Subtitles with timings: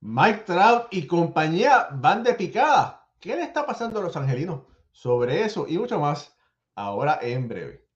[0.00, 3.08] Mike Trout y compañía van de picada.
[3.18, 4.62] ¿Qué le está pasando a los angelinos?
[4.92, 6.36] Sobre eso y mucho más,
[6.76, 7.87] ahora en breve.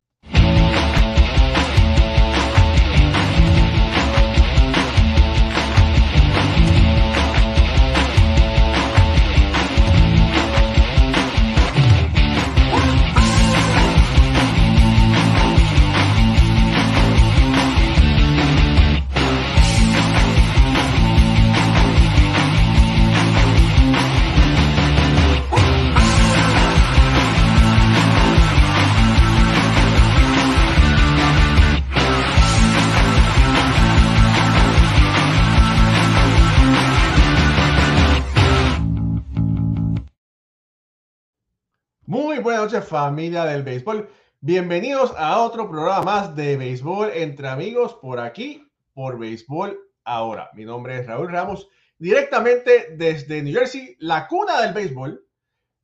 [42.42, 44.09] Buenas noches familia del béisbol.
[44.41, 50.51] Bienvenidos a otro programa más de béisbol entre amigos por aquí, por béisbol ahora.
[50.55, 51.68] Mi nombre es Raúl Ramos,
[51.99, 55.24] directamente desde New Jersey, la cuna del béisbol.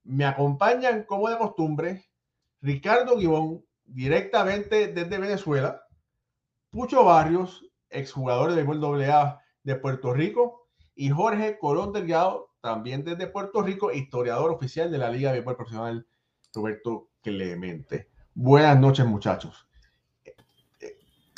[0.03, 2.07] Me acompañan como de costumbre
[2.61, 5.85] Ricardo Guibón, directamente desde Venezuela,
[6.71, 13.29] Pucho Barrios, exjugador de béisbol AA de Puerto Rico, y Jorge Colón Delgado, también desde
[13.29, 16.08] Puerto Rico, historiador oficial de la Liga de Béisbol Profesional
[16.55, 18.09] Roberto Clemente.
[18.35, 19.69] Buenas noches, muchachos.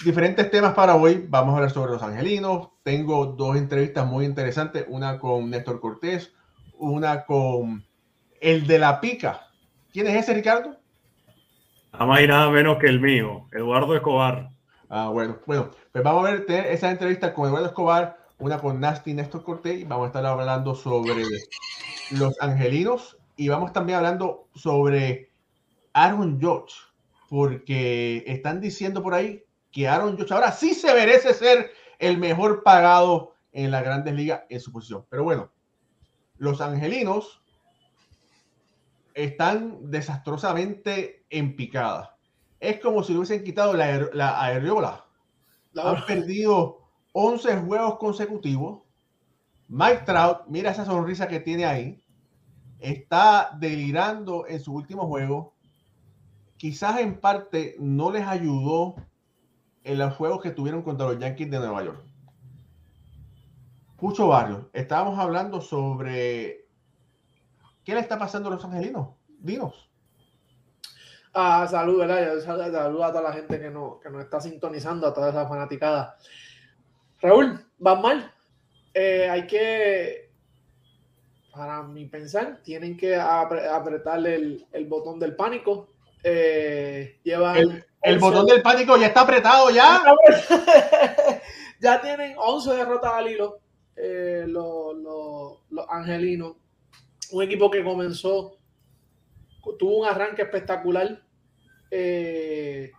[0.05, 1.27] Diferentes temas para hoy.
[1.28, 2.70] Vamos a hablar sobre los angelinos.
[2.83, 6.33] Tengo dos entrevistas muy interesantes, una con Néstor Cortés,
[6.78, 7.84] una con
[8.41, 9.48] el de la pica.
[9.92, 10.77] ¿Quién es ese, Ricardo?
[11.92, 14.50] Nada más y nada menos que el mío, Eduardo Escobar.
[14.89, 19.12] Ah, bueno, bueno, pues vamos a ver esa entrevista con Eduardo Escobar, una con Nasty
[19.12, 21.24] Néstor Cortés, y vamos a estar hablando sobre
[22.11, 25.30] los angelinos y vamos también hablando sobre
[25.94, 26.74] Aaron Judge,
[27.30, 32.62] porque están diciendo por ahí que Aaron Judge ahora sí se merece ser el mejor
[32.62, 35.06] pagado en las grandes ligas en su posición.
[35.08, 35.50] Pero bueno,
[36.36, 37.40] los angelinos
[39.14, 42.18] están desastrosamente en picada.
[42.61, 45.07] Es como si le hubiesen quitado la, la aeriola.
[45.83, 48.83] Han perdido 11 juegos consecutivos.
[49.68, 52.02] Mike Trout, mira esa sonrisa que tiene ahí
[52.80, 55.55] está delirando en su último juego.
[56.57, 58.96] Quizás en parte no les ayudó
[59.85, 62.05] en los juegos que tuvieron contra los Yankees de Nueva York.
[63.96, 66.67] Pucho Barrio, estábamos hablando sobre
[67.85, 69.11] qué le está pasando a los angelinos.
[69.39, 69.90] Dinos.
[71.33, 72.40] Ah, salud, ¿verdad?
[72.40, 76.17] Salud a toda la gente que, no, que nos está sintonizando, a toda esa fanaticada.
[77.20, 78.35] Raúl, van mal.
[78.95, 80.30] Eh, hay que
[81.52, 85.88] para mi pensar, tienen que apretarle el, botón del pánico.
[86.22, 90.02] Eh, el, botón del pánico ya está apretado ya.
[91.80, 93.60] ya tienen 11 derrotas al hilo
[93.96, 95.56] eh, los,
[95.89, 96.56] angelinos.
[97.33, 98.56] Un equipo que comenzó,
[99.78, 101.22] tuvo un arranque espectacular.
[101.90, 102.92] Eh,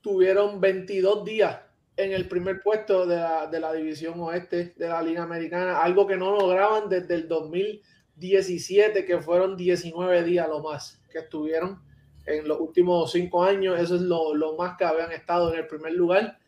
[0.00, 1.58] tuvieron 22 días
[2.04, 3.16] en el primer puesto de
[3.60, 9.20] la, división oeste de la Liga Americana, algo que no lograban desde el 2017, que
[9.20, 11.82] fueron 19 días lo más que estuvieron
[12.26, 13.78] en los últimos cinco años.
[13.78, 16.38] Eso es lo, más que habían estado en el primer lugar.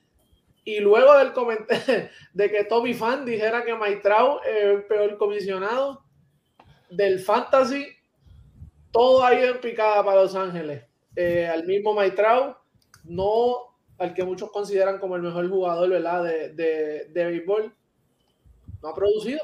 [0.65, 6.03] Y luego del comentario de que Tommy Fan dijera que Maitrao es el peor comisionado
[6.91, 7.87] del fantasy,
[8.91, 10.85] todo ha ido en picada para Los Ángeles.
[11.17, 12.57] Eh, al mismo Maitrao
[13.05, 16.25] no al que muchos consideran como el mejor jugador ¿verdad?
[16.25, 17.73] De, de, de béisbol,
[18.83, 19.41] no ha producido.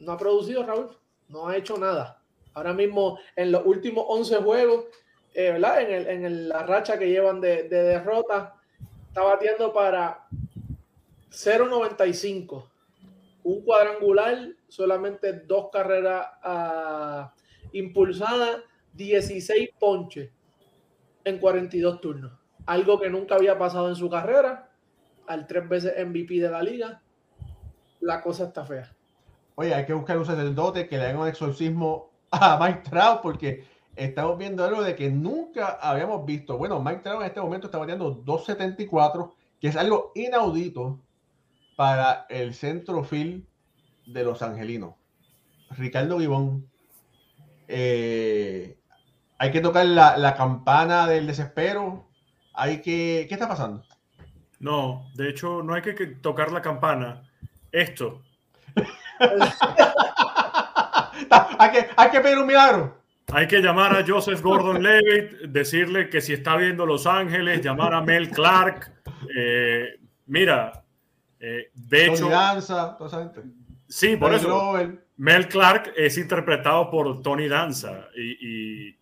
[0.00, 0.96] No ha producido, Raúl.
[1.28, 2.22] No ha hecho nada.
[2.54, 4.84] Ahora mismo, en los últimos 11 juegos,
[5.34, 5.82] eh, ¿verdad?
[5.82, 8.54] En, el, en la racha que llevan de, de derrota,
[9.08, 10.26] está batiendo para
[11.30, 12.68] 0.95.
[13.42, 17.28] Un cuadrangular, solamente dos carreras uh,
[17.72, 18.62] impulsadas,
[18.94, 20.30] 16 ponches
[21.24, 24.70] en 42 turnos algo que nunca había pasado en su carrera,
[25.26, 27.02] al tres veces MVP de la liga,
[28.00, 28.94] la cosa está fea.
[29.56, 33.64] Oye, hay que buscar un sacerdote que le haga un exorcismo a Mike Trout porque
[33.96, 36.58] estamos viendo algo de que nunca habíamos visto.
[36.58, 41.00] Bueno, Mike Trout en este momento está bateando 2.74, que es algo inaudito
[41.76, 43.44] para el centro field
[44.06, 44.94] de los angelinos.
[45.70, 46.68] Ricardo Gibón,
[47.68, 48.78] eh,
[49.38, 52.08] hay que tocar la, la campana del desespero
[52.54, 53.26] hay que...
[53.28, 53.84] ¿Qué está pasando?
[54.60, 57.22] No, de hecho no hay que tocar la campana.
[57.70, 58.22] Esto.
[61.58, 62.98] hay, que, hay que pedir un milagro.
[63.32, 67.94] Hay que llamar a Joseph Gordon Levitt, decirle que si está viendo Los Ángeles, llamar
[67.94, 68.92] a Mel Clark.
[69.36, 70.80] Eh, mira,
[71.40, 73.42] Eh, de hecho, Danza, toda esa gente.
[73.88, 74.78] Sí, por eso.
[75.16, 78.98] Mel Clark es interpretado por Tony Danza y, y-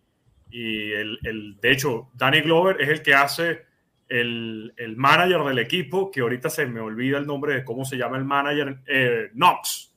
[0.53, 3.63] y el, el- de hecho Danny Glover es el que hace
[4.07, 7.97] el, el manager del equipo, que ahorita se me olvida el nombre de cómo se
[7.97, 9.91] llama el manager, eh, Knox.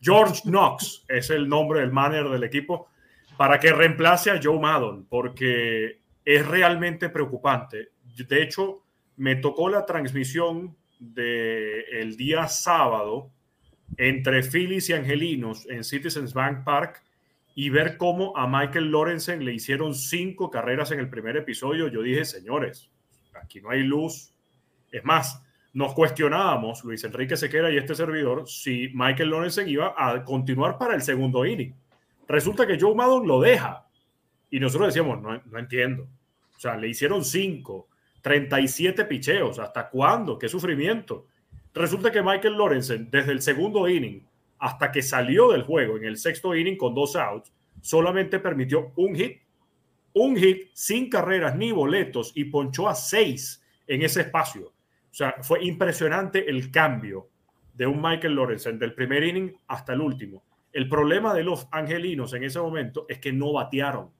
[0.00, 2.88] George Knox es el nombre del manager del equipo
[3.36, 7.90] para que reemplace a Joe Maddon, porque es realmente preocupante.
[8.16, 8.82] De hecho,
[9.16, 13.30] me tocó la transmisión del día sábado
[13.96, 17.02] entre Phillies y Angelinos en Citizens Bank Park
[17.54, 22.02] y ver cómo a Michael Lorenzen le hicieron cinco carreras en el primer episodio, yo
[22.02, 22.90] dije, señores,
[23.34, 24.34] aquí no hay luz.
[24.90, 25.42] Es más,
[25.72, 30.94] nos cuestionábamos, Luis Enrique Sequera y este servidor, si Michael Lorenzen iba a continuar para
[30.94, 31.74] el segundo inning.
[32.26, 33.86] Resulta que Joe Maddon lo deja.
[34.50, 36.08] Y nosotros decíamos, no, no entiendo.
[36.56, 37.88] O sea, le hicieron cinco,
[38.22, 39.58] 37 picheos.
[39.58, 40.38] ¿Hasta cuándo?
[40.38, 41.26] ¿Qué sufrimiento?
[41.74, 44.24] Resulta que Michael Lorenzen, desde el segundo inning
[44.64, 47.52] hasta que salió del juego en el sexto inning con dos outs,
[47.82, 49.42] solamente permitió un hit,
[50.14, 54.68] un hit sin carreras ni boletos y ponchó a seis en ese espacio.
[54.68, 57.28] O sea, fue impresionante el cambio
[57.74, 60.42] de un Michael Lorenzen del primer inning hasta el último.
[60.72, 64.12] El problema de los angelinos en ese momento es que no batearon.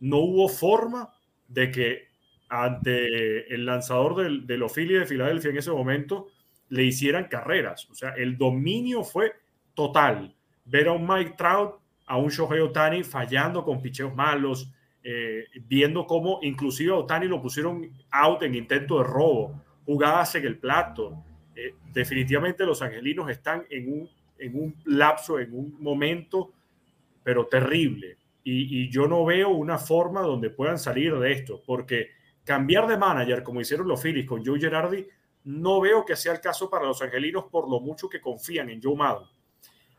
[0.00, 1.14] No hubo forma
[1.48, 2.08] de que
[2.50, 6.26] ante el lanzador del, de los Phillies de Filadelfia en ese momento
[6.68, 7.88] le hicieran carreras.
[7.88, 9.32] O sea, el dominio fue
[9.78, 10.34] total.
[10.64, 14.72] Ver a un Mike Trout, a un Shohei Otani fallando con picheos malos,
[15.04, 20.46] eh, viendo cómo inclusive a Otani lo pusieron out en intento de robo, jugadas en
[20.46, 21.22] el plato.
[21.54, 26.50] Eh, definitivamente los angelinos están en un, en un lapso, en un momento,
[27.22, 28.16] pero terrible.
[28.42, 32.08] Y, yo no veo una forma donde puedan salir de esto, porque
[32.42, 35.06] cambiar de manager, como hicieron los Phillies con Joe Girardi,
[35.44, 38.82] no veo que sea el caso para los angelinos por lo mucho que confían en
[38.82, 39.37] Joe Maddon.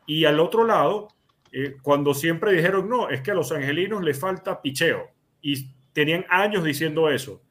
[0.10, 1.10] Y al otro lado,
[1.52, 5.08] eh, cuando siempre dijeron, no, es que a los angelinos les falta picheo,
[5.40, 7.44] y tenían años diciendo eso.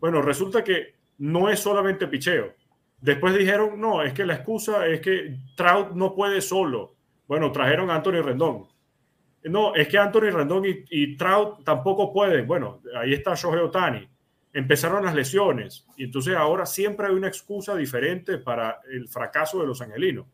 [0.00, 2.54] Bueno, resulta que no es solamente picheo.
[3.02, 6.94] Después dijeron, no, es que la excusa es que Trout no puede solo.
[7.28, 8.66] Bueno, trajeron a Anthony Rendón.
[9.44, 12.46] No, es que Anthony Rendón y, y Trout tampoco pueden.
[12.46, 14.08] Bueno, ahí está Shohei Otani
[14.54, 19.66] empezaron las lesiones y entonces ahora siempre hay una excusa diferente para el fracaso de
[19.66, 20.24] los angelinos.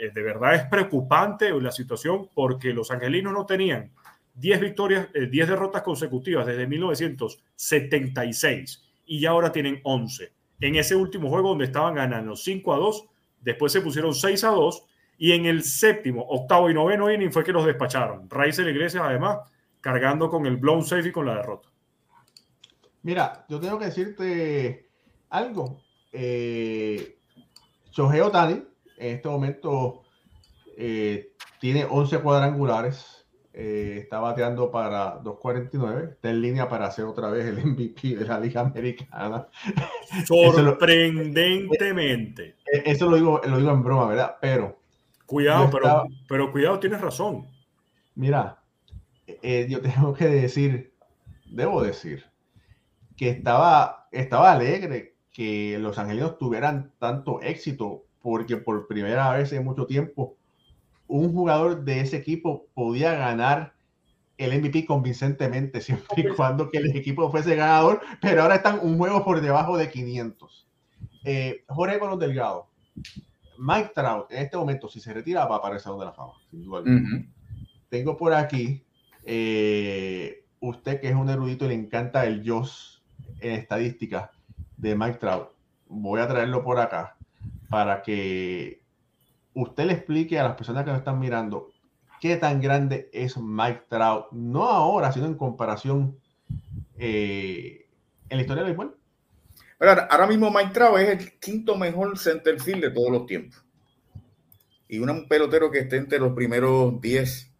[0.00, 3.92] Eh, De verdad es preocupante la situación porque los angelinos no tenían
[4.34, 10.32] 10 victorias, eh, 10 derrotas consecutivas desde 1976 y ya ahora tienen 11.
[10.60, 13.04] En ese último juego donde estaban ganando 5 a 2,
[13.40, 14.86] después se pusieron 6 a 2
[15.18, 18.30] y en el séptimo, octavo y noveno inning fue que los despacharon.
[18.30, 19.40] Raíces Iglesias además
[19.82, 21.68] cargando con el blown safe y con la derrota.
[23.02, 24.88] Mira, yo tengo que decirte
[25.28, 25.82] algo.
[26.10, 27.18] Eh,
[27.90, 28.20] Shohei
[29.00, 30.02] en este momento
[30.76, 33.26] eh, tiene 11 cuadrangulares.
[33.52, 36.10] eh, está bateando para 2.49.
[36.12, 39.46] Está en línea para hacer otra vez el MVP de la Liga Americana.
[40.26, 42.56] Sorprendentemente.
[42.72, 44.36] Eh, Eso lo digo, lo digo en broma, ¿verdad?
[44.40, 44.78] Pero,
[45.26, 47.46] Cuidado, pero, pero cuidado, tienes razón.
[48.14, 48.62] mira,
[49.26, 50.94] eh, yo tengo que decir,
[51.44, 52.24] debo decir,
[53.16, 59.64] que estaba, estaba alegre que los angelinos tuvieran tanto éxito, porque por primera vez en
[59.64, 60.36] mucho tiempo
[61.10, 63.74] un jugador de ese equipo podía ganar
[64.38, 68.96] el MVP convincentemente, siempre y cuando que el equipo fuese ganador, pero ahora están un
[68.96, 70.68] juego por debajo de 500.
[71.24, 72.68] Eh, Jorge Colón Delgado,
[73.58, 76.32] Mike Trout, en este momento, si se retira, va para el Salón de la Fama,
[76.50, 76.82] sin duda
[77.90, 78.84] tengo por aquí,
[79.24, 83.02] eh, usted que es un erudito y le encanta el JOS
[83.40, 84.30] en estadística
[84.76, 85.48] de Mike Trout,
[85.88, 87.16] voy a traerlo por acá
[87.70, 88.82] para que
[89.54, 91.72] usted le explique a las personas que nos están mirando
[92.20, 96.18] qué tan grande es Mike Trout, no ahora, sino en comparación
[96.98, 97.86] eh,
[98.28, 98.96] en la historia del béisbol.
[99.78, 103.64] Ahora, mismo Mike Trout es el quinto mejor centerfield de todos los tiempos.
[104.88, 107.52] Y un pelotero que esté entre los primeros 10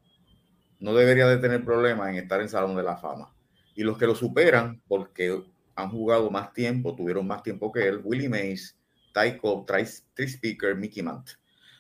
[0.81, 3.33] no debería de tener problemas en estar en Salón de la Fama.
[3.75, 5.43] Y los que lo superan, porque
[5.77, 8.77] han jugado más tiempo, tuvieron más tiempo que él, Willie Mays,
[9.13, 11.35] Ty Cobb, Trice Speaker, Mickey Mantle.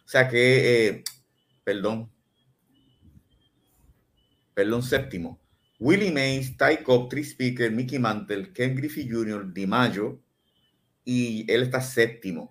[0.04, 1.04] O sea que, eh,
[1.64, 2.10] perdón,
[4.54, 5.38] perdón, séptimo.
[5.78, 10.20] Willie Mays, Ty Cobb, Trice Speaker, Mickey Mantle, Ken Griffey Jr., DiMaggio,
[11.04, 12.50] y él está séptimo.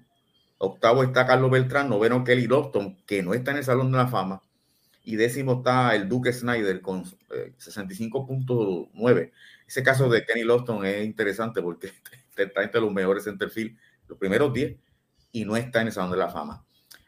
[0.57, 4.07] Octavo está Carlos Beltrán, noveno Kelly Lofton, que no está en el Salón de la
[4.07, 4.41] Fama,
[5.03, 9.31] y décimo está el Duke Snyder con eh, 65.9.
[9.67, 11.91] Ese caso de Kenny Lofton es interesante porque
[12.37, 13.77] está entre los mejores centerfield,
[14.09, 14.77] los primeros 10.
[15.31, 16.65] y no está en el Salón de la Fama.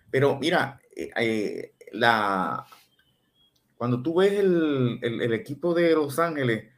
[0.09, 2.65] Pero mira, eh, eh, la,
[3.75, 6.69] cuando tú ves el, el, equipo de Los Ángeles,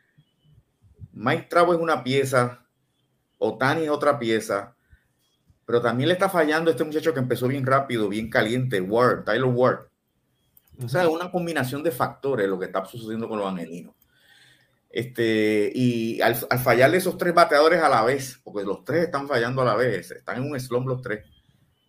[1.11, 2.65] Mike Trout es una pieza,
[3.37, 4.75] Otani es otra pieza,
[5.65, 9.45] pero también le está fallando este muchacho que empezó bien rápido, bien caliente, Ward, Tyler
[9.45, 9.87] Ward.
[10.83, 13.93] O sea, es una combinación de factores lo que está sucediendo con los angelinos.
[14.93, 19.27] Este, y al, al, fallarle esos tres bateadores a la vez, porque los tres están
[19.27, 21.25] fallando a la vez, están en un slump los tres,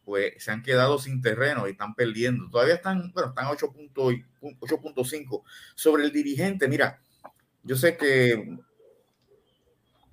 [0.07, 2.49] pues se han quedado sin terreno y están perdiendo.
[2.49, 5.43] Todavía están, bueno, están 8.5
[5.75, 6.67] sobre el dirigente.
[6.67, 6.99] Mira,
[7.63, 8.59] yo sé que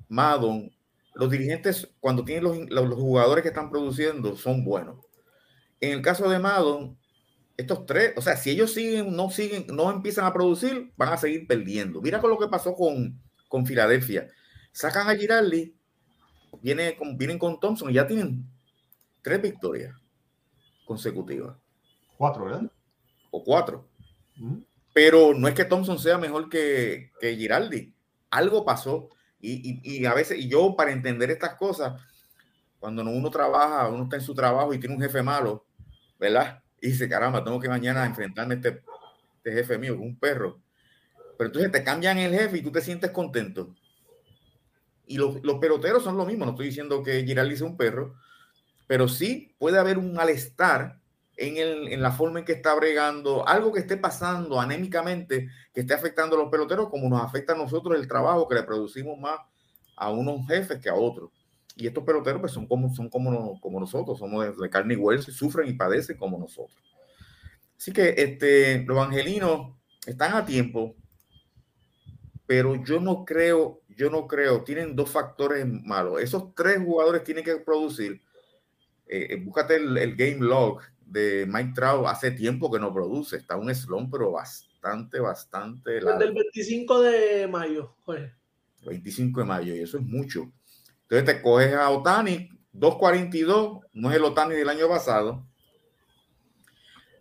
[0.09, 0.75] Madon,
[1.15, 4.97] los dirigentes cuando tienen los, los, jugadores que están produciendo son buenos.
[5.79, 6.97] En el caso de Madon,
[7.57, 11.17] estos tres, o sea, si ellos siguen, no siguen, no empiezan a producir, van a
[11.17, 12.01] seguir perdiendo.
[12.01, 14.27] Mira con lo que pasó con, con Filadelfia.
[14.71, 15.75] Sacan a Girardi,
[16.61, 18.45] viene con, vienen con Thompson y ya tienen
[19.21, 19.95] tres victorias
[20.85, 21.55] consecutivas.
[22.17, 22.71] Cuatro, ¿verdad?
[23.29, 23.87] O cuatro.
[24.93, 27.93] Pero no es que Thompson sea mejor que, que Giraldi.
[28.29, 29.09] Algo pasó.
[29.39, 31.99] Y, y, a veces, y yo para entender estas cosas,
[32.79, 35.65] cuando uno trabaja, uno está en su trabajo y tiene un jefe malo,
[36.19, 36.61] ¿verdad?
[36.81, 38.81] Y dice, caramba, tengo que mañana enfrentarme a este,
[39.37, 40.59] este jefe mío, un perro.
[41.37, 43.73] Pero entonces te cambian el jefe y tú te sientes contento.
[45.05, 46.45] Y los, los peloteros son lo mismo.
[46.45, 48.15] No estoy diciendo que Giraldi sea un perro,
[48.87, 50.99] pero sí puede haber un malestar
[51.37, 55.81] en, el, en, la forma en que está bregando, algo que esté pasando anémicamente, que
[55.81, 59.19] esté afectando a los peloteros, como nos afecta a nosotros el trabajo que le producimos
[59.19, 59.39] más
[59.95, 61.31] a unos jefes que a otros.
[61.81, 65.31] Y estos peloteros pues, son, como, son como, como nosotros, somos de, carne y hueso
[65.31, 66.77] y sufren y padecen como nosotros.
[67.77, 70.95] Así que este, los angelinos están a tiempo,
[72.45, 76.21] pero yo no creo, yo no creo, tienen dos factores malos.
[76.21, 78.21] Esos tres jugadores tienen que producir
[79.11, 83.57] eh, eh, búscate el, game log de Mike Trout, hace tiempo que no produce, está
[83.57, 87.93] un slump, pero bastante, bastante Desde el 25 de mayo,
[88.85, 90.49] 25 de mayo, y eso es mucho.
[91.11, 95.45] Entonces te coges a Otani, 2.42, no es el Otani del año pasado.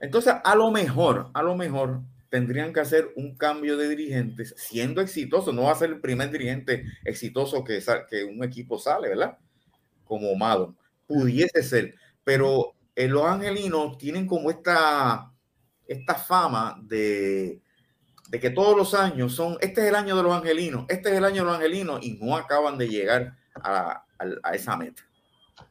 [0.01, 5.01] Entonces, a lo mejor, a lo mejor tendrían que hacer un cambio de dirigentes, siendo
[5.01, 5.53] exitoso.
[5.53, 7.83] No va a ser el primer dirigente exitoso que,
[8.33, 9.37] un equipo sale, ¿verdad?
[10.05, 10.79] Como Madon
[11.09, 15.33] pudiese ser, pero en los angelinos tienen como esta,
[15.89, 17.61] esta fama de,
[18.29, 21.17] de que todos los años son, este es el año de los angelinos, este es
[21.17, 24.05] el año de los angelinos y no acaban de llegar a,
[24.53, 25.03] esa meta.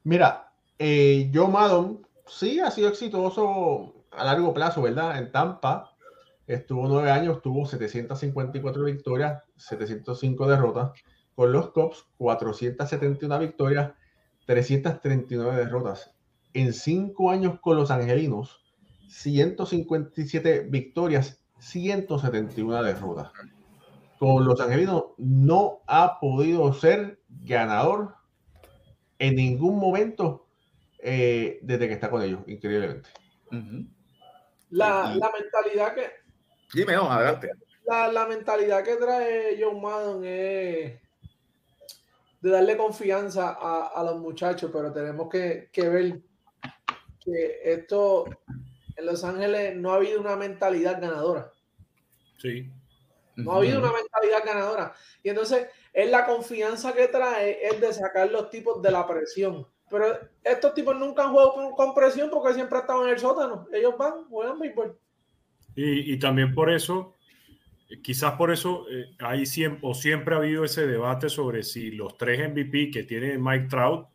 [0.03, 5.17] Mira, eh, Joe Maddon sí ha sido exitoso a largo plazo, ¿verdad?
[5.17, 5.91] En Tampa
[6.47, 10.91] estuvo nueve años, tuvo 754 victorias, 705 derrotas.
[11.35, 13.93] Con los Cubs, 471 victorias,
[14.45, 16.11] 339 derrotas.
[16.53, 18.61] En cinco años con los Angelinos,
[19.07, 23.31] 157 victorias, 171 derrotas.
[24.19, 28.15] Con los Angelinos no ha podido ser ganador
[29.17, 30.45] en ningún momento
[30.99, 33.09] eh, desde que está con ellos, increíblemente.
[34.69, 36.11] la, la, mentalidad que.
[36.73, 37.49] Dime, no, adelante.
[37.85, 41.01] La, la mentalidad que trae John Madden es
[42.41, 46.21] de darle confianza a, los muchachos, pero tenemos que, ver
[47.19, 48.25] que esto
[48.95, 51.51] en Los Ángeles no ha habido una mentalidad ganadora.
[52.37, 52.71] Sí.
[53.35, 54.93] No ha habido una mentalidad ganadora.
[55.23, 59.65] Y entonces es la confianza que trae es de sacar los tipos de la presión.
[59.89, 63.67] Pero estos tipos nunca han jugado con, presión porque siempre estaban en el sótano.
[63.73, 64.97] Ellos van, juegan béisbol.
[65.75, 67.15] Y, y también por eso
[68.01, 72.17] quizás por eso eh, hay siempre, o siempre ha habido ese debate sobre si los
[72.17, 74.07] tres MVP que tiene Mike Trout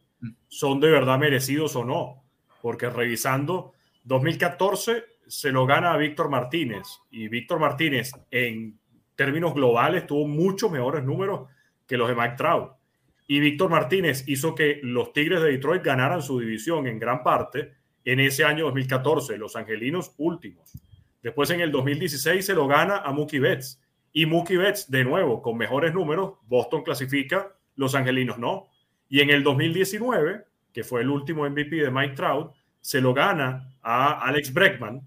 [0.49, 2.25] son de verdad merecidos o no.
[2.63, 3.73] Porque revisando,
[4.05, 8.79] 2014 se lo gana a Víctor Martínez y Víctor Martínez en
[9.15, 11.49] términos globales tuvo muchos mejores números
[11.87, 12.73] que los de Mike Trout.
[13.27, 17.73] Y Víctor Martínez hizo que los Tigres de Detroit ganaran su división en gran parte
[18.05, 20.73] en ese año 2014, los Angelinos últimos.
[21.23, 23.81] Después en el 2016 se lo gana a Mookie Betts.
[24.13, 28.69] Y Mookie Betts, de nuevo, con mejores números, Boston clasifica, los angelinos no.
[29.09, 33.75] Y en el 2019, que fue el último MVP de Mike Trout, se lo gana
[33.83, 35.01] a Alex Breckman,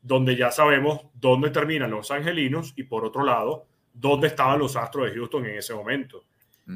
[0.00, 5.10] donde ya sabemos dónde terminan los angelinos y por otro lado, dónde estaban los Astros
[5.10, 6.24] de Houston en ese momento.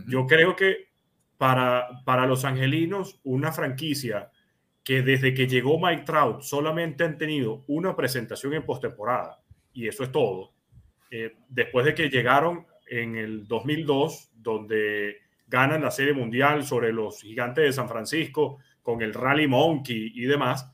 [0.08, 0.88] Yo creo que
[1.36, 4.30] para, para los angelinos, una franquicia
[4.82, 10.02] que desde que llegó Mike Trout solamente han tenido una presentación en postemporada y eso
[10.02, 10.52] es todo.
[11.10, 17.20] Eh, después de que llegaron en el 2002, donde ganan la Serie Mundial sobre los
[17.20, 20.71] Gigantes de San Francisco, con el Rally Monkey y demás.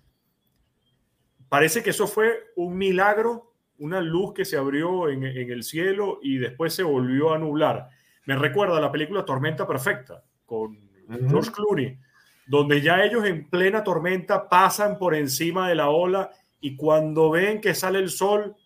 [1.49, 6.19] Parece que eso fue un milagro, una luz que se abrió en, en el cielo
[6.23, 7.89] y después se volvió a nublar.
[8.27, 10.89] Me recuerda a la película Tormenta Perfecta con
[11.29, 11.99] George Clooney,
[12.47, 17.61] donde ya ellos en plena tormenta pasan por encima de la ola y cuando ven
[17.61, 18.57] que sale el sol,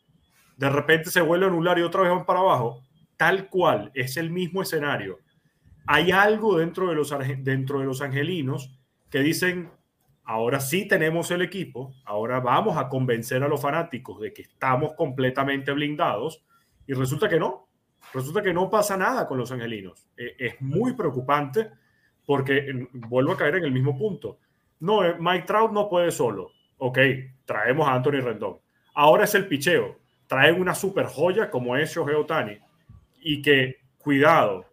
[0.56, 2.82] de repente se vuelve a anular y otra vez van para abajo.
[3.16, 5.18] Tal cual, es el mismo escenario.
[5.86, 8.78] Hay algo dentro de los, dentro de los angelinos
[9.10, 9.70] que dicen,
[10.32, 14.94] ahora sí tenemos el equipo, ahora vamos a convencer a los fanáticos de que estamos
[14.94, 16.42] completamente blindados
[16.86, 17.68] y resulta que no,
[18.14, 20.08] resulta que no pasa nada con los angelinos.
[20.16, 21.70] E, es muy preocupante
[22.24, 24.38] porque vuelvo a caer en el mismo punto.
[24.80, 26.52] No, eh, Mike Trout no puede solo.
[26.78, 26.98] Ok,
[27.44, 28.58] traemos a Anthony Rendón.
[28.94, 29.98] Ahora es el picheo.
[30.26, 32.58] Traen una super joya como es Shohei Otani.
[33.20, 34.64] Y que, cuidado,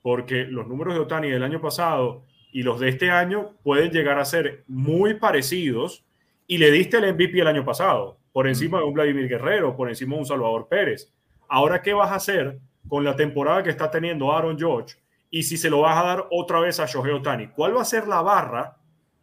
[0.00, 4.18] porque los números de Otani del año pasado y los de este año pueden llegar
[4.18, 6.04] a ser muy parecidos.
[6.46, 9.88] Y le diste el MVP el año pasado, por encima de un Vladimir Guerrero, por
[9.88, 11.12] encima de un Salvador Pérez.
[11.48, 14.96] Ahora, ¿qué vas a hacer con la temporada que está teniendo Aaron George?
[15.30, 17.48] y si se lo vas a dar otra vez a Shohei Otani.
[17.48, 18.78] ¿Cuál va a ser la barra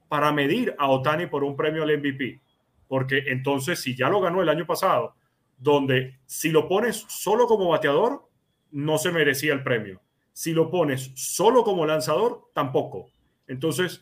[0.07, 2.41] para medir a Otani por un premio al MVP?
[2.87, 5.15] Porque entonces, si ya lo ganó el año pasado,
[5.57, 8.29] donde si lo pones solo como bateador,
[8.71, 10.01] no se merecía el premio.
[10.33, 13.07] Si lo pones solo como lanzador, tampoco.
[13.47, 14.01] Entonces,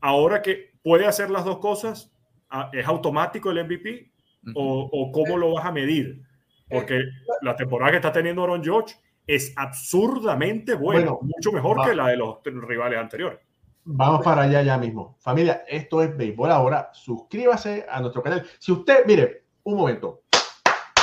[0.00, 2.12] ahora que puede hacer las dos cosas,
[2.72, 4.12] ¿es automático el MVP?
[4.54, 6.22] o, ¿O cómo lo vas a medir?
[6.68, 7.02] Porque
[7.42, 8.96] la temporada que está teniendo Aaron George
[9.26, 13.38] es absurdamente bueno, mucho mejor que la de los rivales anteriores.
[13.84, 15.16] Vamos para allá ya mismo.
[15.20, 16.90] Familia, esto es Béisbol Ahora.
[16.92, 18.46] Suscríbase a nuestro canal.
[18.58, 20.22] Si usted, mire, un momento,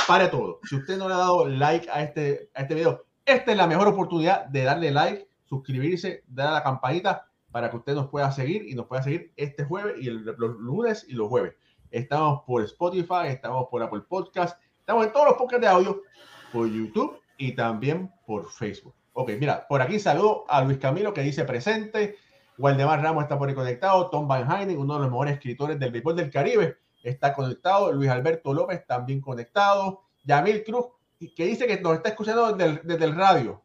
[0.06, 0.60] pare todo.
[0.64, 3.66] Si usted no le ha dado like a este, a este video, esta es la
[3.66, 8.30] mejor oportunidad de darle like, suscribirse, darle a la campanita para que usted nos pueda
[8.32, 11.54] seguir y nos pueda seguir este jueves y los lunes y los jueves.
[11.90, 16.02] Estamos por Spotify, estamos por Apple Podcast, estamos en todos los podcasts de audio,
[16.52, 18.94] por YouTube y también por Facebook.
[19.12, 22.16] Ok, mira, por aquí saludo a Luis Camilo que dice presente.
[22.58, 24.08] Waldemar Ramos está por ahí conectado.
[24.10, 27.92] Tom Van Heinen, uno de los mejores escritores del béisbol del Caribe, está conectado.
[27.92, 30.02] Luis Alberto López también conectado.
[30.24, 30.86] Yamil Cruz,
[31.34, 33.62] que dice que nos está escuchando desde el, radio.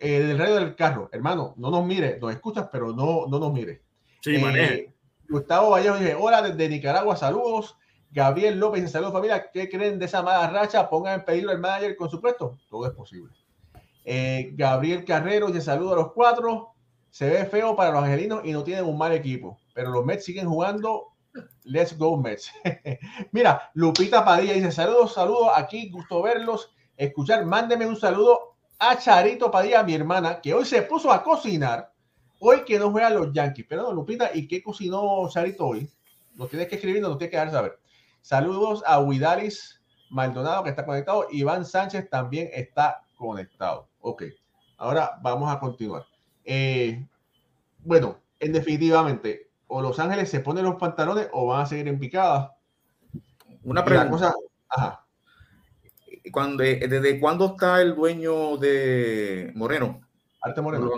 [0.00, 1.10] Del radio del carro.
[1.12, 3.82] Hermano, no nos mire, nos escuchas, pero no, no nos mire.
[4.22, 4.94] Sí, eh,
[5.28, 7.76] Gustavo Vallejo dice: Hola desde Nicaragua, saludos.
[8.10, 9.50] Gabriel López, saludos familia.
[9.52, 10.88] ¿Qué creen de esa mala racha?
[10.88, 12.58] Pongan en peligro al manager con su puesto.
[12.68, 13.32] Todo es posible.
[14.04, 16.70] Eh, Gabriel Carrero dice saludos a los cuatro.
[17.10, 19.60] Se ve feo para los angelinos y no tienen un mal equipo.
[19.74, 21.08] Pero los Mets siguen jugando.
[21.64, 22.50] Let's go Mets.
[23.32, 25.50] Mira, Lupita Padilla dice saludos, saludos.
[25.54, 27.44] Aquí gusto verlos, escuchar.
[27.44, 28.49] Mándeme un saludo
[28.80, 31.92] a Charito Padilla, mi hermana, que hoy se puso a cocinar.
[32.40, 33.66] Hoy que no juegan los Yankees.
[33.68, 35.88] Pero Lupita, ¿y qué cocinó Charito hoy?
[36.34, 37.78] Nos tienes que escribir, nos tienes que dar saber.
[38.22, 41.26] Saludos a Huidalis Maldonado que está conectado.
[41.30, 43.88] Iván Sánchez también está conectado.
[44.00, 44.24] Ok,
[44.78, 46.06] ahora vamos a continuar.
[46.44, 47.06] Eh,
[47.80, 51.98] bueno, en definitivamente, o Los Ángeles se ponen los pantalones o van a seguir en
[51.98, 52.56] picada.
[53.62, 54.32] Una pregunta.
[54.68, 54.99] ajá.
[56.32, 60.00] Cuando, eh, ¿Desde cuándo está el dueño de Moreno?
[60.42, 60.90] Arte Moreno.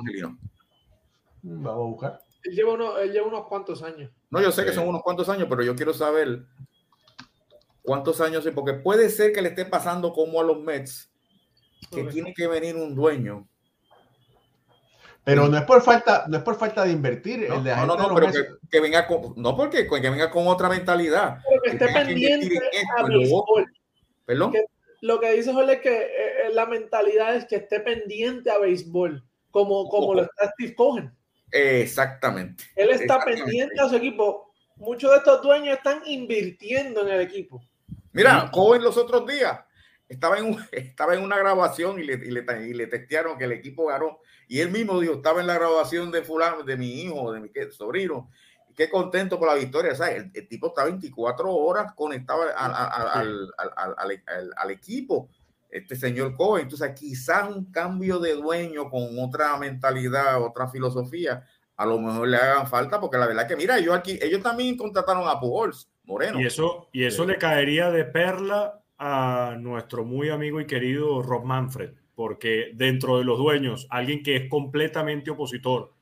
[1.42, 2.22] Vamos a buscar.
[2.44, 4.10] Él lleva, unos cuantos años.
[4.30, 6.44] No, yo sé que son unos cuantos años, pero yo quiero saber
[7.82, 11.10] cuántos años, porque puede ser que le esté pasando como a los Mets,
[11.90, 13.46] que tiene que venir un dueño.
[15.24, 17.48] Pero no es por falta, no es por falta de invertir.
[17.48, 18.28] No, no, no, pero
[18.68, 21.38] que, venga con, no porque que venga con otra mentalidad.
[21.62, 22.58] que esté pendiente
[22.98, 23.72] a béisbol.
[24.26, 24.52] Perdón.
[25.02, 26.06] Lo que dice Jorge es que eh,
[26.46, 31.12] eh, la mentalidad es que esté pendiente a béisbol, como, como lo está Steve Cohen.
[31.50, 32.64] Exactamente.
[32.76, 34.54] Él está pendiente a su equipo.
[34.76, 37.60] Muchos de estos dueños están invirtiendo en el equipo.
[38.12, 39.58] Mira, joven los otros días
[40.08, 43.52] estaba en, estaba en una grabación y le, y, le, y le testearon que el
[43.52, 44.20] equipo ganó.
[44.46, 47.50] Y él mismo dijo, estaba en la grabación de fulano, de mi hijo, de mi
[47.72, 48.30] sobrino.
[48.74, 49.92] Qué contento por la victoria.
[49.92, 53.52] El, el, tipo está 24 horas conectado al, al,
[54.26, 55.28] al, al, equipo,
[55.70, 56.64] este señor Cohen.
[56.64, 61.44] Entonces, quizás un cambio de dueño con otra mentalidad, otra filosofía,
[61.76, 64.76] a lo mejor le hagan falta, porque la verdad que, mira, ellos aquí, ellos también
[64.76, 66.40] contrataron a Pujols Moreno.
[66.40, 71.44] Y eso, y eso le caería de perla a nuestro muy amigo y querido Rob
[71.44, 75.92] Manfred, porque dentro de los dueños, alguien que es completamente opositor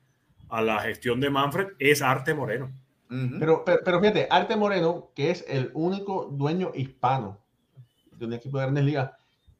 [0.51, 2.71] a la gestión de Manfred es Arte Moreno.
[3.39, 7.39] pero, pero, fíjate, Arte Moreno, que es el único dueño hispano
[8.11, 9.11] de un equipo de grandes ligas,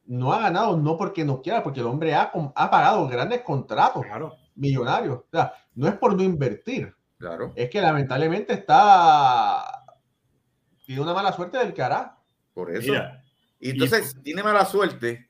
[0.05, 4.05] no ha ganado no porque no quiera, porque el hombre ha, ha pagado grandes contratos
[4.55, 5.17] millonarios.
[5.17, 7.53] O sea, no es por no invertir, Claro.
[7.55, 9.63] Es que lamentablemente está.
[10.83, 12.17] Tiene una mala suerte del cara.
[12.51, 12.93] Por eso.
[13.59, 15.29] y entonces, tiene mala suerte.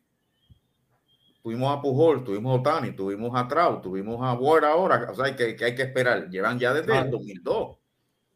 [1.42, 5.08] Tuvimos a Pujol, tuvimos a Otani, tuvimos a Trout, tuvimos a Ward ahora.
[5.12, 6.30] O sea, que, que hay que esperar.
[6.30, 7.78] Llevan ya desde el 2002.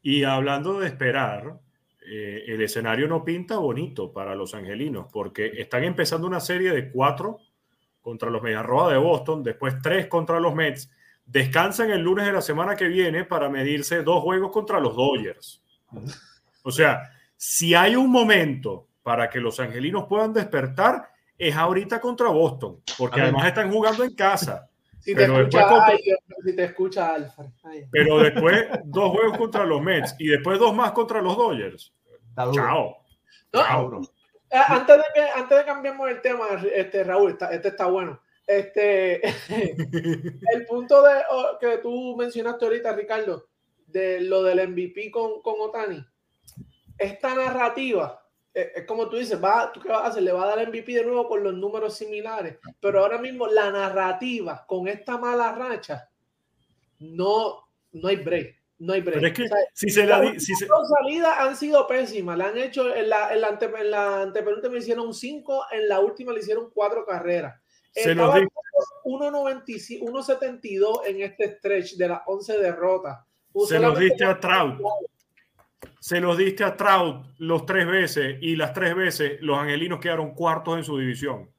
[0.02, 1.60] Y hablando de esperar,
[2.08, 6.92] eh, el escenario no pinta bonito para los angelinos, porque están empezando una serie de
[6.92, 7.40] cuatro
[8.02, 10.92] contra los Mediarroa de Boston, después tres contra los Mets,
[11.26, 15.64] descansan el lunes de la semana que viene para medirse dos juegos contra los Dodgers.
[16.62, 22.30] O sea, si hay un momento para que los angelinos puedan despertar, es ahorita contra
[22.30, 24.70] Boston, porque además están jugando en casa.
[25.06, 25.70] Si te, escucha,
[26.44, 27.44] si te escucha Alfa.
[27.92, 31.94] Pero después dos juegos contra los Mets y después dos más contra los Dodgers.
[32.52, 32.98] Chao.
[33.54, 38.20] Eh, antes, de que, antes de cambiemos el tema, este, Raúl, este está bueno.
[38.48, 41.22] Este, el punto de,
[41.60, 43.48] que tú mencionaste ahorita, Ricardo,
[43.86, 46.04] de lo del MVP con, con Otani,
[46.98, 48.25] esta narrativa
[48.56, 50.24] es como tú dices, va, ¿tú qué vas a hacer?
[50.24, 52.58] Le va a dar MVP de nuevo con los números similares.
[52.80, 56.10] Pero ahora mismo la narrativa con esta mala racha,
[57.00, 58.56] no, no hay break.
[58.78, 59.16] No hay break.
[59.16, 62.38] Pero es que si se la si salidas han sido pésimas.
[62.38, 66.00] La han hecho en la, en la, ante, en la antepenúltima hicieron 5, en la
[66.00, 67.62] última le hicieron 4 carreras.
[67.92, 73.20] Se 1.72 en este stretch de las 11 derrotas.
[73.68, 74.80] Se los diste a Trout
[76.06, 80.36] se los diste a Trout los tres veces y las tres veces los angelinos quedaron
[80.36, 81.50] cuartos en su división.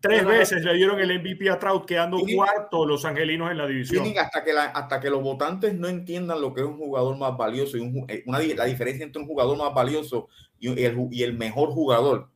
[0.00, 4.06] Tres veces le dieron el MVP a Trout quedando cuartos los angelinos en la división.
[4.18, 7.76] Hasta que, hasta que los votantes no entiendan lo que es un jugador más valioso
[7.76, 12.30] y eh, la diferencia entre un jugador más valioso y el, y el mejor jugador.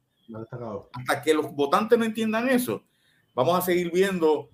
[0.92, 2.84] Hasta que los votantes no entiendan eso,
[3.34, 4.50] vamos a seguir viendo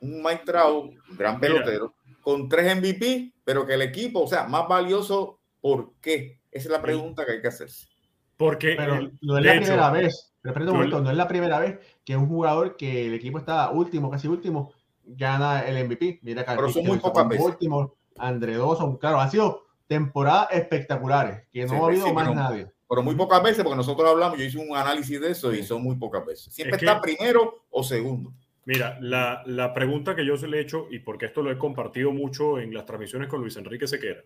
[0.00, 4.44] un Mike Trout, un gran pelotero, con tres MVP, pero que el equipo, o sea,
[4.44, 5.35] más valioso
[5.66, 6.38] ¿Por qué?
[6.52, 7.88] Esa es la pregunta que hay que hacerse.
[8.36, 8.76] Porque
[9.20, 13.14] no es la primera vez, no es la primera vez que un jugador que el
[13.14, 14.72] equipo está último, casi último,
[15.04, 16.20] gana el MVP.
[16.22, 17.44] Mira, pero son muy pocas veces.
[17.44, 22.70] Último, André Dawson, claro, han sido temporadas espectaculares, que no ha habido más nadie.
[22.88, 25.82] Pero muy pocas veces, porque nosotros hablamos, yo hice un análisis de eso y son
[25.82, 26.54] muy pocas veces.
[26.54, 28.32] Siempre está primero o segundo.
[28.66, 31.58] Mira, la, la, pregunta que yo se le he hecho, y porque esto lo he
[31.58, 34.22] compartido mucho en las transmisiones con Luis Enrique Sequera,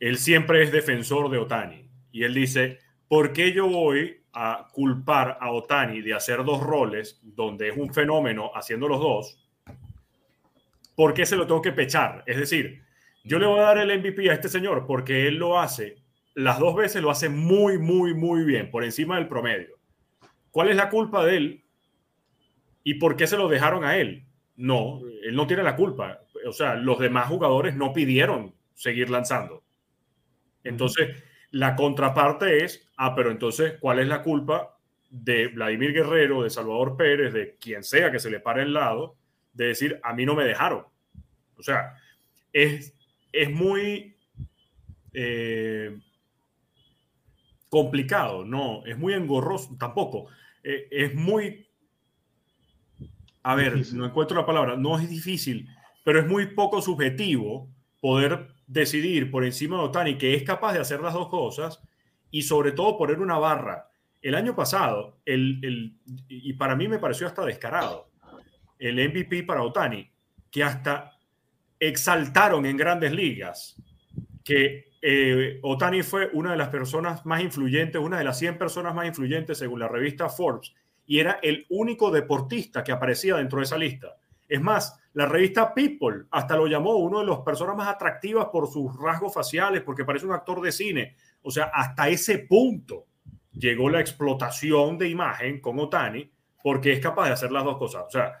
[0.00, 1.88] él siempre es defensor de Otani.
[2.12, 2.78] Y él dice,
[3.08, 7.92] ¿por qué yo voy a culpar a Otani de hacer dos roles donde es un
[7.92, 9.38] fenómeno haciendo los dos?
[10.94, 12.22] ¿Por qué se lo tengo que pechar?
[12.26, 12.82] Es decir,
[13.24, 15.96] yo le voy a dar el MVP a este señor porque él lo hace,
[16.34, 19.76] las dos veces lo hace muy, muy, muy bien, por encima del promedio.
[20.50, 21.64] ¿Cuál es la culpa de él?
[22.82, 24.24] ¿Y por qué se lo dejaron a él?
[24.56, 26.20] No, él no tiene la culpa.
[26.46, 29.64] O sea, los demás jugadores no pidieron seguir lanzando.
[30.68, 34.78] Entonces, la contraparte es, ah, pero entonces, ¿cuál es la culpa
[35.10, 39.16] de Vladimir Guerrero, de Salvador Pérez, de quien sea que se le pare al lado,
[39.52, 40.84] de decir, a mí no me dejaron?
[41.56, 41.94] O sea,
[42.52, 42.94] es,
[43.32, 44.16] es muy
[45.12, 45.98] eh,
[47.68, 50.28] complicado, no, es muy engorroso, tampoco,
[50.62, 51.66] eh, es muy...
[53.42, 55.68] A ver, no encuentro la palabra, no es difícil,
[56.04, 60.80] pero es muy poco subjetivo poder decidir por encima de Otani que es capaz de
[60.80, 61.80] hacer las dos cosas
[62.30, 63.90] y sobre todo poner una barra.
[64.20, 65.96] El año pasado, el,
[66.28, 68.10] y para mí me pareció hasta descarado,
[68.78, 70.10] el MVP para Otani,
[70.50, 71.12] que hasta
[71.78, 73.76] exaltaron en grandes ligas
[74.42, 78.94] que eh, Otani fue una de las personas más influyentes, una de las 100 personas
[78.94, 80.72] más influyentes según la revista Forbes,
[81.06, 84.16] y era el único deportista que aparecía dentro de esa lista.
[84.48, 88.68] Es más, la revista People hasta lo llamó uno de las personas más atractivas por
[88.68, 91.16] sus rasgos faciales, porque parece un actor de cine.
[91.42, 93.06] O sea, hasta ese punto
[93.52, 96.30] llegó la explotación de imagen con Otani,
[96.62, 98.04] porque es capaz de hacer las dos cosas.
[98.06, 98.32] O sea,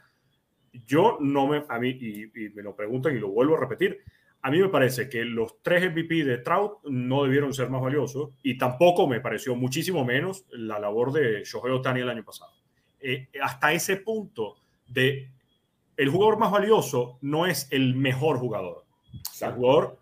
[0.84, 3.98] yo no me, a mí, y, me lo preguntan y lo vuelvo a repetir,
[4.42, 8.30] a mí me parece que los tres MVP de Trout no debieron ser más valiosos
[8.42, 12.52] y tampoco me pareció muchísimo menos la labor de Shohei Otani el año pasado.
[13.00, 15.30] Eh, hasta ese punto de
[15.96, 18.84] el jugador más valioso no es el mejor jugador.
[19.40, 19.98] El jugador,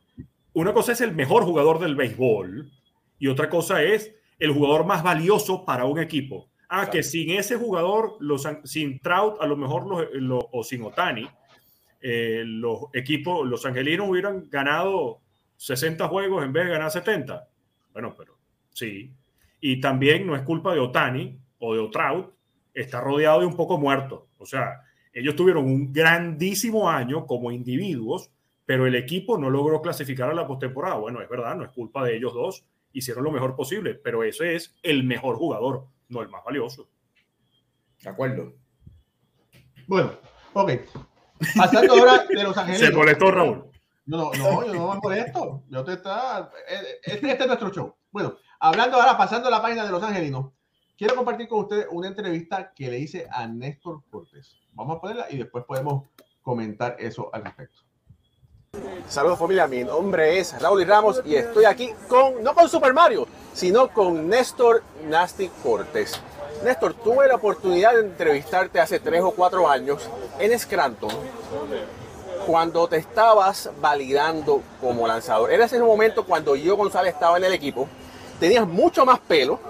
[0.52, 2.70] una cosa es el mejor jugador del béisbol
[3.18, 6.48] y otra cosa es el jugador más valioso para un equipo.
[6.68, 10.08] Ah, que sin ese jugador, los, sin Trout, a lo mejor
[10.50, 11.28] o sin Otani,
[12.00, 15.20] eh, los equipos, los angelinos hubieran ganado
[15.56, 17.48] 60 juegos en vez de ganar 70.
[17.92, 18.36] Bueno, pero
[18.72, 19.12] sí.
[19.60, 22.34] Y también no es culpa de Otani o de Trout,
[22.74, 24.28] está rodeado de un poco muerto.
[24.38, 24.82] O sea,
[25.14, 28.30] ellos tuvieron un grandísimo año como individuos,
[28.66, 30.96] pero el equipo no logró clasificar a la postemporada.
[30.96, 34.56] Bueno, es verdad, no es culpa de ellos dos, hicieron lo mejor posible, pero ese
[34.56, 36.88] es el mejor jugador, no el más valioso.
[38.02, 38.52] De acuerdo.
[39.86, 40.12] Bueno,
[40.52, 40.72] ok.
[41.56, 42.88] Pasando ahora de los angelinos.
[42.88, 43.70] Se molestó Raúl.
[44.06, 45.62] No, no, no, yo no me molesto.
[45.68, 46.50] Yo te está.
[47.04, 47.94] Este, este es nuestro show.
[48.10, 50.52] Bueno, hablando ahora, pasando a la página de los angelinos,
[50.96, 54.56] quiero compartir con ustedes una entrevista que le hice a Néstor Cortés.
[54.72, 56.04] Vamos a ponerla y después podemos
[56.42, 57.80] comentar eso al respecto.
[59.08, 62.92] Saludos familia, mi nombre es Raúl y Ramos y estoy aquí con, no con Super
[62.92, 66.20] Mario, sino con Néstor Nasty Cortés.
[66.64, 70.08] Néstor, tuve la oportunidad de entrevistarte hace tres o cuatro años
[70.40, 71.10] en Scranton
[72.46, 75.52] cuando te estabas validando como lanzador.
[75.52, 77.88] Era ese momento cuando yo González estaba en el equipo,
[78.40, 79.60] tenías mucho más pelo,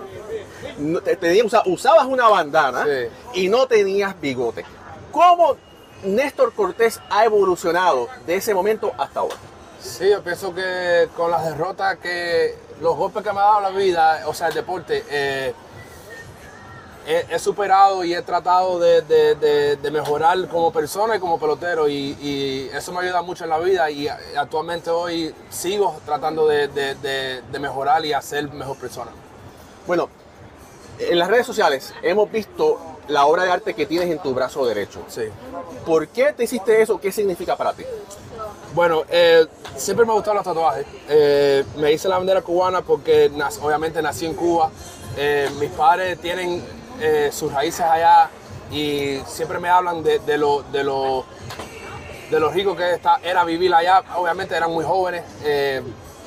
[1.66, 2.86] usabas una bandana
[3.32, 4.64] y no tenías bigote.
[5.10, 5.56] ¿Cómo
[6.04, 9.36] Néstor Cortés ha evolucionado de ese momento hasta ahora?
[9.80, 13.70] Sí, yo pienso que con las derrotas que los golpes que me ha dado la
[13.70, 15.54] vida, o sea, el deporte, eh,
[17.06, 23.00] he, superado y he tratado de, mejorar como persona y como pelotero y, eso me
[23.00, 28.76] ayuda mucho en la vida y actualmente hoy sigo tratando de, mejorar y hacer mejor
[28.78, 29.10] persona.
[29.86, 30.08] Bueno,
[30.98, 32.78] en las redes sociales hemos visto
[33.08, 35.02] la obra de arte que tienes en tu brazo derecho.
[35.08, 35.22] Sí.
[35.84, 36.98] ¿Por qué te hiciste eso?
[36.98, 37.84] ¿Qué significa para ti?
[38.74, 40.86] Bueno, eh, siempre me han gustado los tatuajes.
[41.08, 43.30] Eh, me hice la bandera cubana porque
[43.62, 44.70] obviamente nací en Cuba.
[45.16, 46.64] Eh, mis padres tienen
[47.32, 48.30] sus raíces allá
[48.70, 51.24] y siempre me hablan de, lo, de, lo,
[52.30, 54.02] de lo rico que está, era vivir allá.
[54.16, 55.22] Obviamente eran muy jóvenes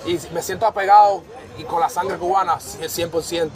[0.05, 1.23] y me siento apegado
[1.57, 3.49] y con la sangre cubana 100%.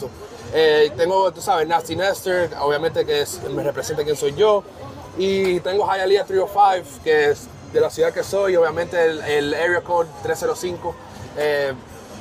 [0.54, 4.62] Eh, tengo, tú sabes, Nasty Nestor, obviamente que me representa quién soy yo.
[5.18, 10.08] Y tengo Hialeah 305, que es de la ciudad que soy, obviamente el, Area Code
[10.22, 10.94] 305.
[11.36, 11.72] Eh,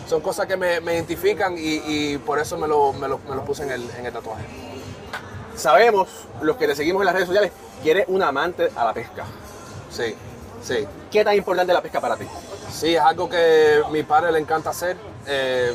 [0.07, 3.89] son cosas que me, identifican y, por eso me lo, me lo, puse en el,
[3.97, 4.43] en el, tatuaje.
[5.55, 6.09] Sabemos,
[6.41, 7.51] los que te seguimos en las redes sociales,
[7.83, 9.25] que eres un amante a la pesca.
[9.89, 10.15] Sí,
[10.63, 10.87] sí.
[11.09, 12.25] ¿Qué tan importante es la pesca para ti?
[12.71, 14.97] Sí, es algo que a mi padre le encanta hacer.
[15.27, 15.73] Eh,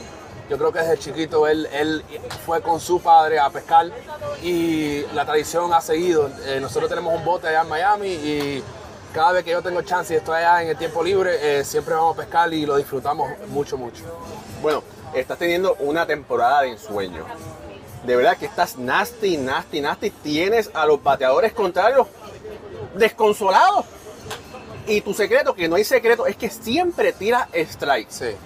[0.48, 2.04] yo creo que desde chiquito él, él
[2.44, 3.90] fue con su padre a pescar
[4.42, 6.30] y la tradición ha seguido.
[6.44, 8.62] Eh, nosotros tenemos un bote allá en Miami y
[9.12, 11.94] cada vez que yo tengo chance y estoy allá en el tiempo libre, eh, siempre
[11.94, 14.04] vamos a pescar y lo disfrutamos mucho, mucho.
[14.62, 17.24] Bueno, estás teniendo una temporada de ensueño.
[18.04, 20.10] De verdad que estás nasty, nasty, nasty.
[20.10, 22.06] Tienes a los bateadores contrarios
[22.94, 23.84] desconsolados.
[24.86, 28.08] Y tu secreto, que no hay secreto, es que siempre tira strike.
[28.10, 28.36] Sí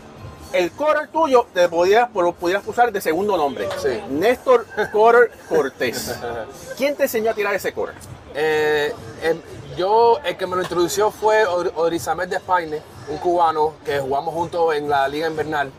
[0.53, 3.69] el core tuyo te podías, pudieras usar de segundo nombre.
[3.79, 4.01] Sí.
[4.09, 6.15] Néstor Core Cortés.
[6.77, 7.93] ¿Quién te enseñó a tirar ese core?
[8.35, 9.41] Eh, em,
[9.77, 14.75] yo, el que me lo introdució fue Orizamet de España, un cubano que jugamos juntos
[14.75, 15.71] en la Liga Invernal.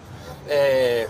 [0.48, 1.08] Eh,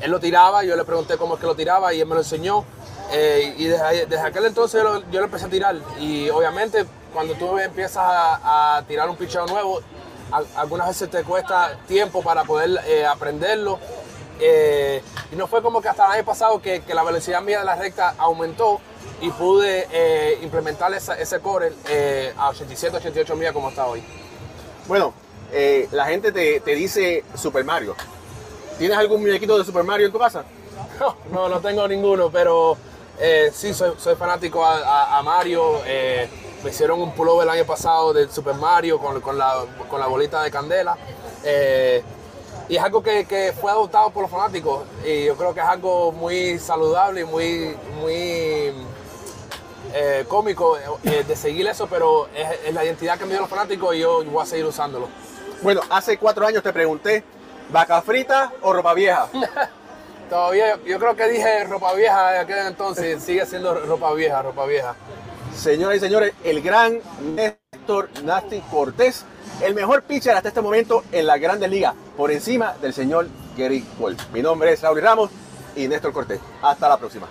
[0.00, 2.20] él lo tiraba, yo le pregunté cómo es que lo tiraba y él me lo
[2.20, 2.64] enseñó.
[3.12, 5.76] Eh, y desde, aquel entonces yo lo, empecé a tirar.
[6.00, 9.80] Y obviamente, cuando tú empiezas a, a tirar un picheo nuevo,
[10.56, 13.78] algunas veces te cuesta tiempo para poder eh, aprenderlo.
[14.40, 17.64] Eh, y no fue como que hasta el año pasado que, la velocidad mía de
[17.64, 18.80] la recta aumentó
[19.20, 21.72] y pude eh, implementar ese core
[22.36, 24.02] a 87, 88 millas como está hoy.
[24.88, 25.14] Bueno,
[25.92, 27.94] la gente te, dice Super Mario.
[28.78, 30.44] ¿Tienes algún muñequito de Super Mario en tu casa?
[31.32, 32.76] No, no, tengo ninguno, pero
[33.52, 35.80] sí, soy, fanático a, a Mario.
[36.62, 40.06] Me hicieron un pullover el año pasado del Super Mario con, con, la, con la,
[40.06, 40.96] bolita de candela.
[41.42, 42.02] Eh,
[42.68, 44.84] y es algo que, que, fue adoptado por los fanáticos.
[45.04, 48.72] Y yo creo que es algo muy saludable y muy, muy
[49.94, 53.94] eh, cómico eh, de seguir eso, pero es, la identidad que me dio los fanáticos
[53.94, 55.08] y yo, voy a seguir usándolo.
[55.60, 57.22] Bueno, hace cuatro años te pregunté,
[57.70, 59.28] ¿vaca frita o ropa vieja?
[60.30, 64.64] Todavía, yo creo que dije ropa vieja de aquel entonces, sigue siendo ropa vieja, ropa
[64.64, 64.94] vieja.
[65.54, 66.98] Señoras y señores, el gran
[67.34, 69.24] Néstor Nasty Cortés,
[69.62, 73.82] el mejor pitcher hasta este momento en la Grandes Ligas, por encima del señor Gary
[73.98, 74.16] Cole.
[74.32, 75.30] Mi nombre es Raúl Ramos
[75.76, 76.40] y Néstor Cortés.
[76.62, 77.28] Hasta la próxima.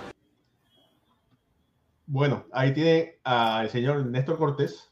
[2.05, 4.91] Bueno, ahí tiene al señor Néstor Cortés.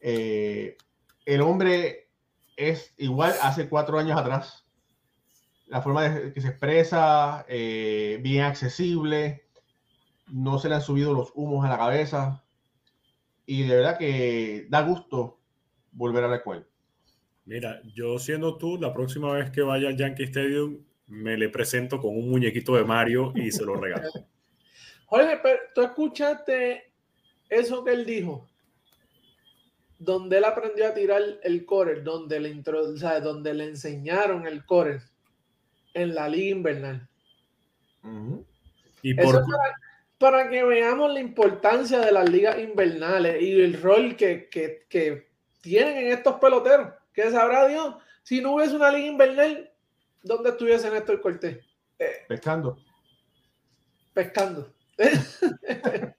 [0.00, 0.76] Eh,
[1.24, 2.10] el hombre
[2.56, 4.64] es igual hace cuatro años atrás.
[5.66, 9.45] La forma de que se expresa, eh, bien accesible,
[10.28, 12.44] no se le han subido los humos a la cabeza
[13.46, 15.38] y de verdad que da gusto
[15.92, 16.66] volver a la escuela.
[17.44, 22.00] Mira, yo siendo tú, la próxima vez que vaya al Yankee Stadium, me le presento
[22.00, 24.10] con un muñequito de Mario y se lo regalo.
[25.06, 26.92] Jorge, pero tú escuchaste
[27.48, 28.48] eso que él dijo.
[29.98, 34.66] donde él aprendió a tirar el core, donde le, o sea, donde le enseñaron el
[34.66, 35.00] core
[35.94, 37.08] en la liga invernal.
[39.02, 39.32] Y por...
[39.32, 39.76] para,
[40.18, 45.28] que veamos la importancia de las ligas invernales y el rol que, que, que
[45.60, 46.88] tienen en estos peloteros.
[47.12, 49.70] Que sabrá Dios, si no hubiese una liga invernal,
[50.22, 51.58] ¿dónde estuviese Néstor Cortés?
[51.98, 52.78] Eh, pescando.
[54.12, 54.72] Pescando.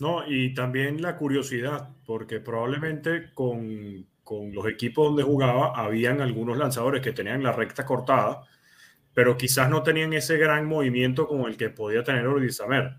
[0.00, 6.58] no, y también la curiosidad, porque probablemente con, con, los equipos donde jugaba habían algunos
[6.58, 8.46] lanzadores que tenían la recta cortada,
[9.14, 12.96] pero quizás no tenían ese gran movimiento como el que podía tener Ordizamer.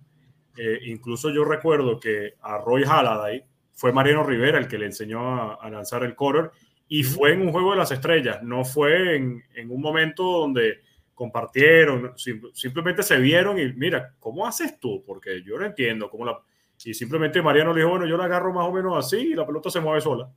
[0.57, 3.43] Eh, incluso yo recuerdo que a Roy Halladay
[3.73, 6.51] fue Mariano Rivera el que le enseñó a, lanzar el correr
[6.87, 10.81] y fue en un juego de las estrellas, no fue en, en un momento donde
[11.21, 12.13] compartieron,
[12.53, 15.03] simplemente se vieron y mira, ¿cómo haces tú?
[15.05, 16.41] Porque yo no entiendo cómo la...
[16.83, 19.45] Y simplemente Mariano le dijo, bueno, yo la agarro más o menos así y la
[19.45, 20.31] pelota se mueve sola.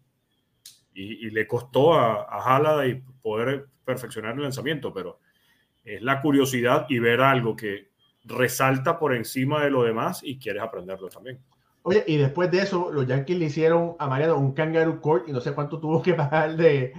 [0.93, 5.21] Y, y le costó a, a y poder perfeccionar el lanzamiento, pero
[5.85, 7.89] es la curiosidad y ver algo que
[8.25, 11.39] resalta por encima de lo demás y quieres aprenderlo también.
[11.83, 15.33] Oye, y después de eso, los Yankees le hicieron a Mariano un kangaroo court y
[15.33, 16.95] no sé cuánto tuvo que pagar de,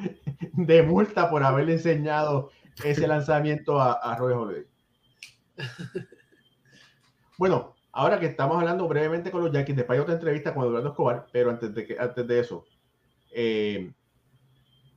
[0.53, 2.51] de multa por haberle enseñado
[2.83, 4.65] ese lanzamiento a, a Roy Holiday.
[7.37, 10.87] Bueno, ahora que estamos hablando brevemente con los Yankees, después hay otra entrevista con Eduardo
[10.87, 12.65] Escobar, pero antes de, que, antes de eso,
[13.31, 13.91] eh,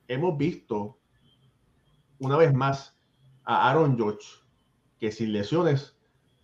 [0.07, 0.97] hemos visto
[2.19, 2.97] una vez más
[3.49, 4.27] a Aaron George,
[4.99, 5.97] que sin lesiones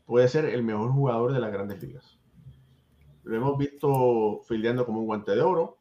[0.05, 2.17] puede ser el mejor jugador de las grandes ligas.
[3.21, 5.77] Lo hemos visto fildeando como un guante de oro.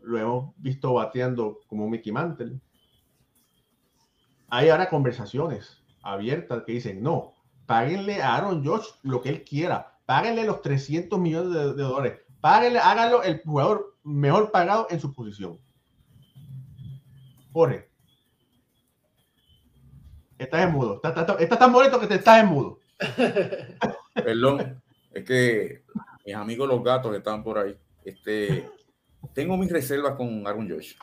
[0.00, 2.58] Lo hemos visto bateando como Mickey Mantle.
[4.48, 7.34] Hay ahora conversaciones abiertas que dicen, no,
[7.66, 9.98] páguenle a Aaron Josh lo que él quiera.
[10.06, 12.20] Páguenle los 300 millones de, dólares.
[12.40, 15.60] Páguenle, háganlo el jugador mejor pagado en su posición.
[17.52, 17.93] Jorge.
[20.44, 21.00] Estás en mudo.
[21.02, 22.78] Estás, tan bonito que te estás en mudo.
[24.14, 24.82] Perdón.
[25.12, 25.82] Es que
[26.26, 27.76] mis amigos los gatos están por ahí.
[28.04, 28.68] Este,
[29.32, 30.94] tengo mis reservas con Aaron Josh.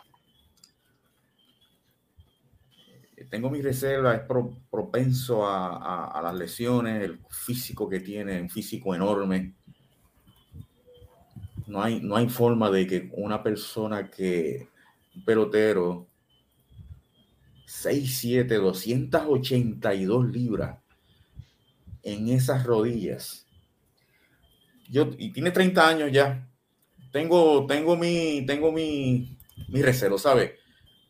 [3.29, 4.27] Tengo mis reservas, es
[4.69, 9.53] propenso a, las lesiones, el físico que tiene, un físico enorme.
[11.67, 14.67] No hay, no hay forma de que una persona que,
[15.15, 16.10] un pelotero,
[17.71, 20.77] 6, 7, 282 libras
[22.03, 23.47] en esas rodillas,
[24.89, 26.49] yo, y tiene 30 años ya.
[27.13, 29.37] Tengo, tengo mi, tengo mi,
[29.69, 30.51] mi recelo, ¿sabes?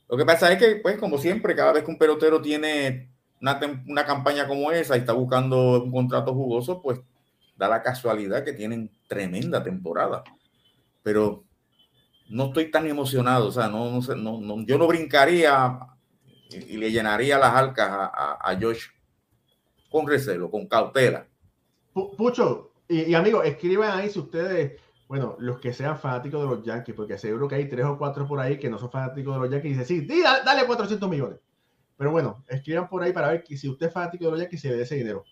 [0.08, 3.10] Lo que pasa es que, pues, como siempre, cada vez que un pelotero tiene
[3.42, 7.00] una, una campaña como esa y está buscando un contrato jugoso, pues
[7.58, 10.24] da la casualidad que tienen tremenda temporada.
[11.02, 11.44] Pero
[12.30, 15.91] no estoy tan emocionado, o sea, no, no, sé, no, no yo no brincaría
[16.52, 18.88] y, le llenaría las arcas a, a, a Josh
[19.90, 21.28] con recelo, con cautela.
[21.94, 26.96] Pucho, y, amigos, escriban ahí si ustedes, bueno, los que sean fanáticos de los Yankees,
[26.96, 29.50] porque seguro que hay tres o cuatro por ahí que no son fanáticos de los
[29.50, 31.40] Yankees y dicen, sí, dale, 400 millones.
[31.98, 34.62] Pero bueno, escriban por ahí para ver que si usted es fanático de los Yankees,
[34.62, 35.24] se ve ese dinero.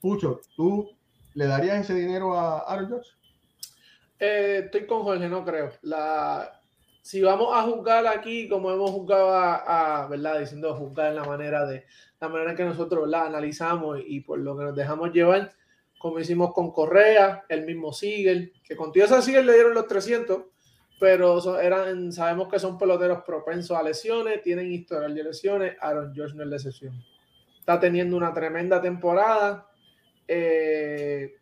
[0.00, 0.90] Pucho, ¿tú
[1.34, 3.08] le darías ese dinero a Aaron Judge?
[4.18, 5.70] Eh, estoy con Jorge, no creo.
[5.82, 6.57] La,
[7.08, 10.40] si vamos a juzgar aquí como hemos juzgado a, ¿verdad?
[10.40, 11.86] Diciendo juzgar en la manera de
[12.20, 15.50] la manera que nosotros la analizamos y por lo que nos dejamos llevar,
[15.98, 20.42] como hicimos con Correa, el mismo Siegel, que con esa Siegel le dieron los 300,
[21.00, 26.36] pero eran, sabemos que son peloteros propensos a lesiones, tienen historial de lesiones, Aaron George
[26.36, 27.02] no es la excepción.
[27.58, 29.66] Está teniendo una tremenda temporada,
[30.26, 31.37] eh,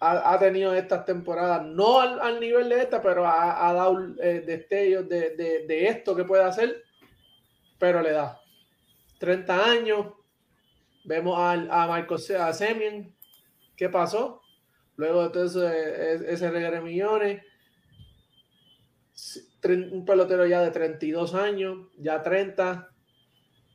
[0.00, 5.36] ha, tenido estas temporadas, no al, nivel de esta, pero ha, dado eh, destellos de,
[5.36, 6.82] de, esto que puede hacer,
[7.78, 8.40] pero le da
[9.18, 10.06] 30 años.
[11.04, 13.14] Vemos a, a Marco a Semien,
[13.76, 14.42] ¿Qué pasó?
[14.96, 17.42] Luego de todo ese, ese regalo de millones,
[19.64, 22.90] un pelotero ya de 32 años, ya 30,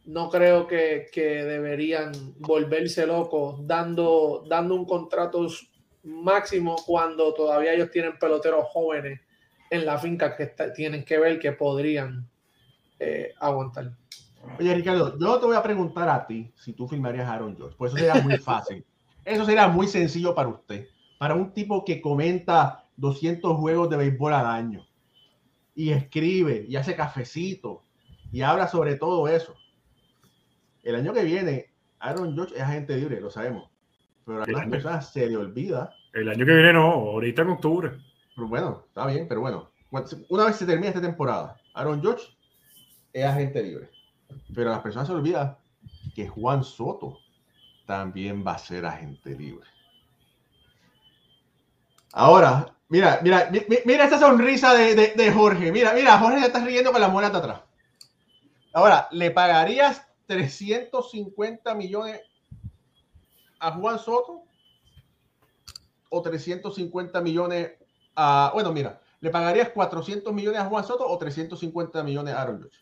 [0.06, 5.48] no creo que, deberían volverse locos dando, dando un contrato
[6.06, 9.20] máximo cuando todavía ellos tienen peloteros jóvenes
[9.70, 12.30] en la finca que tienen que ver que podrían
[13.00, 13.92] eh, aguantar.
[14.60, 17.76] Oye, Ricardo, yo te voy a preguntar a ti si tú filmarías a Aaron George,
[17.78, 18.86] pues eso sería muy fácil.
[19.24, 20.88] Eso sería muy sencillo para usted.
[21.18, 24.86] Para un tipo que comenta 200 juegos de béisbol al año
[25.74, 27.82] y escribe y hace cafecito
[28.32, 29.56] y habla sobre todo eso.
[30.84, 33.70] El año que viene, Aaron George es agente libre, lo sabemos.
[34.26, 35.94] Pero a algunas personas se le olvida.
[36.14, 37.92] El año que viene no, ahorita en octubre.
[38.36, 39.72] Pero bueno, está bien, pero bueno.
[40.30, 42.26] una vez se termina esta temporada, Aaron George
[43.14, 43.90] es agente libre.
[44.54, 45.58] Pero las personas se olvidan
[46.16, 47.20] que Juan Soto
[47.86, 49.68] también va a ser agente libre.
[52.12, 53.50] Ahora, mira, mira,
[53.86, 55.72] mira esta sonrisa de, Jorge.
[55.72, 57.62] Mira, mira, Jorge ya está riendo con la muela de atrás.
[58.74, 62.22] Ahora, ¿le pagarías 350 millones
[63.60, 64.44] a Juan Soto?
[66.10, 67.72] ¿O 350 millones
[68.16, 68.52] a...
[68.54, 72.80] Bueno, mira, ¿le pagarías 400 millones a Juan Soto o 350 millones a Aaron George?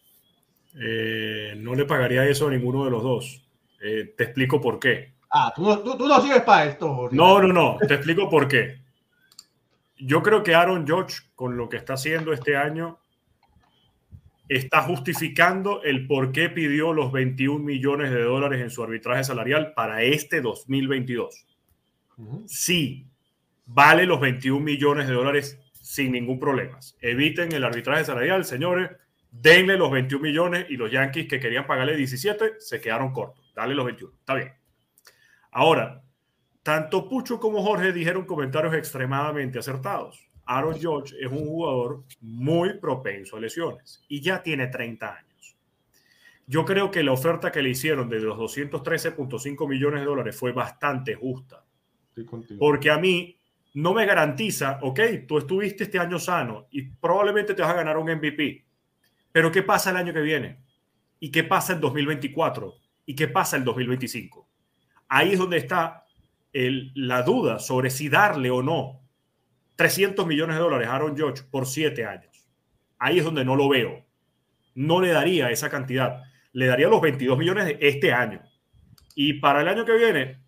[0.80, 3.44] Eh, no le pagaría eso a ninguno de los dos.
[3.82, 5.14] Eh, te explico por qué.
[5.30, 7.10] Ah, tú no, tú, no sigues para esto.
[7.12, 7.78] No, no, no.
[7.88, 8.82] Te explico por qué.
[9.98, 13.00] Yo creo que Aaron George, con lo que está haciendo este año,
[14.48, 19.74] está justificando el por qué pidió los 21 millones de dólares en su arbitraje salarial
[19.74, 21.48] para este 2022.
[22.46, 23.08] Sí,
[23.66, 26.80] vale los 21 millones de dólares sin ningún problema.
[27.02, 28.92] Eviten el arbitraje salarial, señores
[29.34, 33.52] denle los 21 millones y los Yankees que querían pagarle 17 se quedaron cortos.
[33.56, 34.14] Dale los 21.
[34.20, 34.54] Está bien.
[35.52, 36.04] Ahora,
[36.62, 40.30] tanto Pucho como Jorge dijeron comentarios extremadamente acertados.
[40.46, 45.56] Aaron George es un jugador muy propenso a lesiones y ya tiene 30 años.
[46.46, 50.52] Yo creo que la oferta que le hicieron de los 213.5 millones de dólares fue
[50.52, 51.64] bastante justa.
[52.60, 53.38] Porque a mí
[53.74, 57.98] no me garantiza, ok, tú estuviste este año sano y probablemente te vas a ganar
[57.98, 58.66] un MVP
[59.34, 60.60] pero ¿qué pasa el año que viene?
[61.20, 62.76] ¿Y qué pasa en 2024?
[63.08, 64.48] ¿Y qué pasa en 2025?
[65.10, 66.06] Ahí es donde está
[66.54, 69.02] la duda sobre si darle o no
[69.76, 72.46] 300 millones de dólares Aaron George por siete años.
[73.00, 74.06] Ahí es donde no lo veo.
[74.76, 76.24] No le daría esa cantidad.
[76.52, 78.42] Le daría los 22 millones de este año.
[79.16, 80.40] Y para el año que viene,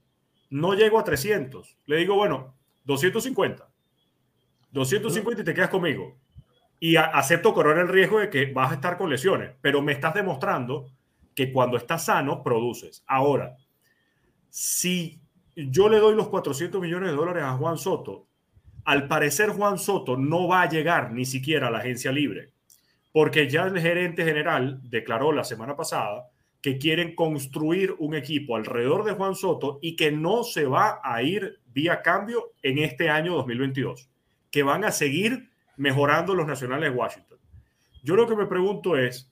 [0.50, 1.78] no llego a 300.
[1.86, 2.56] Le digo, bueno,
[2.86, 3.68] 250.
[4.72, 6.18] 250 y te quedas conmigo
[6.80, 10.14] y acepto correr el riesgo de que vas a estar con lesiones, pero me estás
[10.14, 10.92] demostrando
[11.34, 13.04] que cuando estás sano, produces.
[13.08, 13.58] Ahora,
[14.50, 15.20] si
[15.56, 18.28] yo le doy los 400 millones de dólares a Juan Soto,
[18.86, 22.52] al parecer Juan Soto no va a llegar ni siquiera a la agencia libre,
[23.12, 26.30] porque ya el gerente general declaró la semana pasada
[26.62, 31.22] que quieren construir un equipo alrededor de Juan Soto y que no se va a
[31.22, 34.10] ir vía cambio en este año 2022,
[34.50, 37.38] que van a seguir mejorando los nacionales de Washington.
[38.04, 39.32] Yo lo que me pregunto es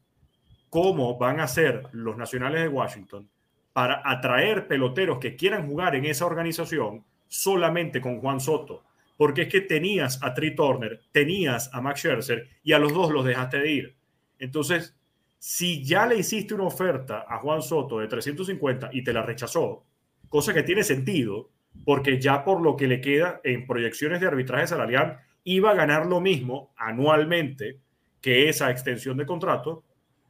[0.70, 3.30] cómo van a ser los nacionales de Washington
[3.74, 8.84] para atraer peloteros que quieran jugar en esa organización solamente con Juan Soto.
[9.18, 13.12] Porque es que tenías a Trey Turner, tenías a Max Scherzer y a los dos
[13.12, 13.96] los dejaste de ir.
[14.40, 14.98] Entonces,
[15.38, 19.86] si ya le hiciste una oferta a Juan Soto de 350 y te la rechazó,
[20.30, 21.52] cosa que tiene sentido,
[21.86, 26.06] porque ya por lo que le queda en proyecciones de arbitraje salarial iba a ganar
[26.06, 27.82] lo mismo anualmente
[28.22, 29.84] que esa extensión de contrato,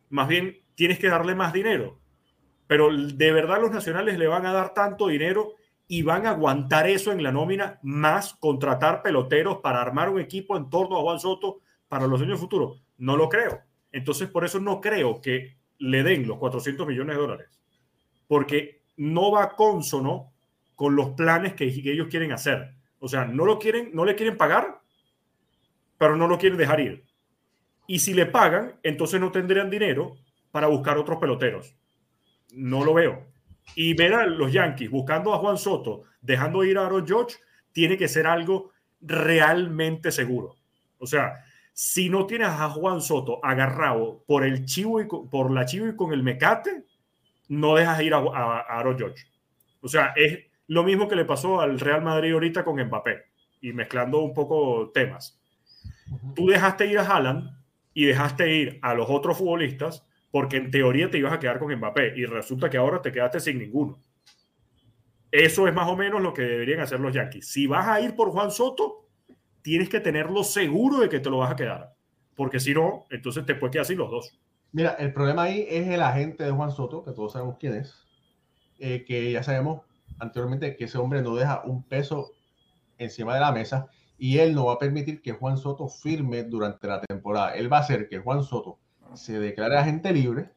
[0.09, 1.99] más bien tienes que darle más dinero.
[2.65, 5.53] Pero de verdad los nacionales le van a dar tanto dinero
[5.93, 10.57] y van a aguantar eso en la nómina, más contratar peloteros para armar un equipo
[10.57, 12.81] en torno a Juan Soto para los años futuros.
[12.97, 13.61] No lo creo.
[13.91, 17.61] Entonces, por eso no creo que le den los 400 millones de dólares,
[18.27, 20.33] porque no va consono
[20.73, 22.73] con los planes que, ellos quieren hacer.
[22.97, 24.81] O sea, no lo quieren, no le quieren pagar
[25.99, 27.05] pero no lo quieren dejar ir.
[27.85, 30.17] Y si le pagan, entonces no tendrían dinero
[30.49, 31.77] para buscar otros peloteros.
[32.51, 33.32] No lo veo.
[33.75, 37.37] Y ver a los Yankees buscando a Juan Soto, dejando ir a Aaron George,
[37.71, 40.55] tiene que ser algo realmente seguro.
[40.99, 41.43] O sea,
[41.73, 45.95] si no tienes a Juan Soto agarrado por el chivo y por la chivo y
[45.95, 46.85] con el mecate,
[47.47, 49.25] no dejas ir a, a, a Aaron George.
[49.81, 53.23] O sea, es lo mismo que le pasó al Real Madrid ahorita con Mbappé
[53.61, 55.39] y mezclando un poco temas.
[56.35, 57.49] Tú dejaste ir a Haaland
[57.93, 61.71] y dejaste ir a los otros futbolistas porque en teoría te ibas a quedar con
[61.71, 63.99] Mbappé y resulta que ahora te quedaste sin ninguno.
[65.31, 67.47] Eso es más o menos lo que deberían hacer los Yankees.
[67.47, 69.05] Si vas a ir por Juan Soto,
[69.61, 71.93] tienes que tenerlo seguro de que te lo vas a quedar.
[72.35, 74.39] Porque si no, entonces te puede quedar sin los dos.
[74.71, 77.95] Mira, el problema ahí es el agente de Juan Soto, que todos sabemos quién es,
[78.79, 79.81] eh, que ya sabemos
[80.17, 82.31] anteriormente que ese hombre no deja un peso
[82.97, 86.87] encima de la mesa y él no va a permitir que Juan Soto firme durante
[86.87, 87.53] la temporada.
[87.53, 88.79] Él va a hacer que Juan Soto
[89.15, 90.49] se declare agente libre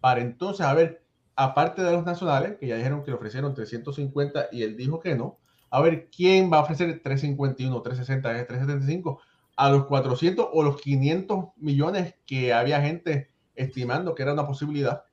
[0.00, 1.04] para entonces, a ver,
[1.36, 5.14] aparte de los nacionales, que ya dijeron que le ofrecieron 350 y él dijo que
[5.14, 5.38] no,
[5.70, 9.20] a ver quién va a ofrecer 351, 360, 375
[9.56, 15.04] a los 400 o los 500 millones que había gente estimando que era una posibilidad.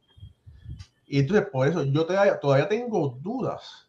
[1.05, 3.87] Y entonces, por eso yo todavía tengo dudas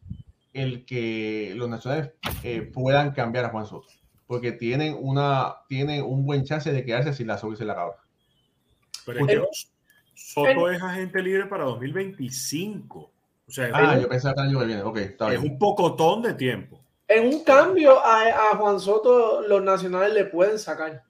[0.53, 3.88] el que los nacionales eh, puedan cambiar a Juan Soto.
[4.26, 7.96] porque tienen, una, tienen un buen chance de quedarse sin la soga y la cabra.
[9.07, 9.42] Pero que
[10.14, 12.98] Soto es agente libre para 2025.
[12.98, 14.82] O sea, ah, yo pensaba que el año que viene.
[14.82, 16.80] Ok, está es un pocotón de tiempo.
[17.09, 21.03] En un cambio, a, a, Juan Soto los nacionales le pueden sacar.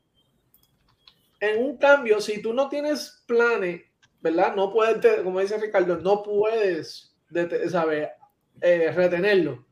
[1.41, 3.82] En un cambio, si tú no tienes planes,
[4.20, 4.55] ¿verdad?
[4.55, 7.14] No puedes, como dice Ricardo, no puedes,
[7.68, 8.12] saber,
[8.61, 9.64] eh, retenerlo.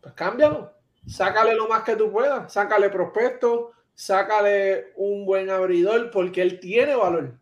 [0.00, 0.72] Pues cámbialo.
[1.06, 2.52] Sácale lo más que tú puedas.
[2.52, 7.38] Sácale prospecto, sácale un buen abridor, porque él tiene valor.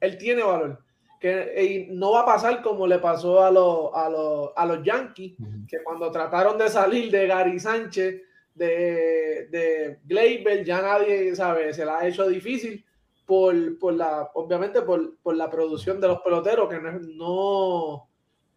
[0.00, 0.82] Él tiene valor
[1.20, 5.34] que no va a pasar como le pasó a, los, a, los, a los Yankees,
[5.68, 8.22] que cuando trataron de salir de Gary Sánchez,
[8.54, 12.82] de, de Gleyber, ya nadie sabe, se la ha hecho difícil
[13.26, 18.08] por, por la, obviamente por, por, la producción de los peloteros que no,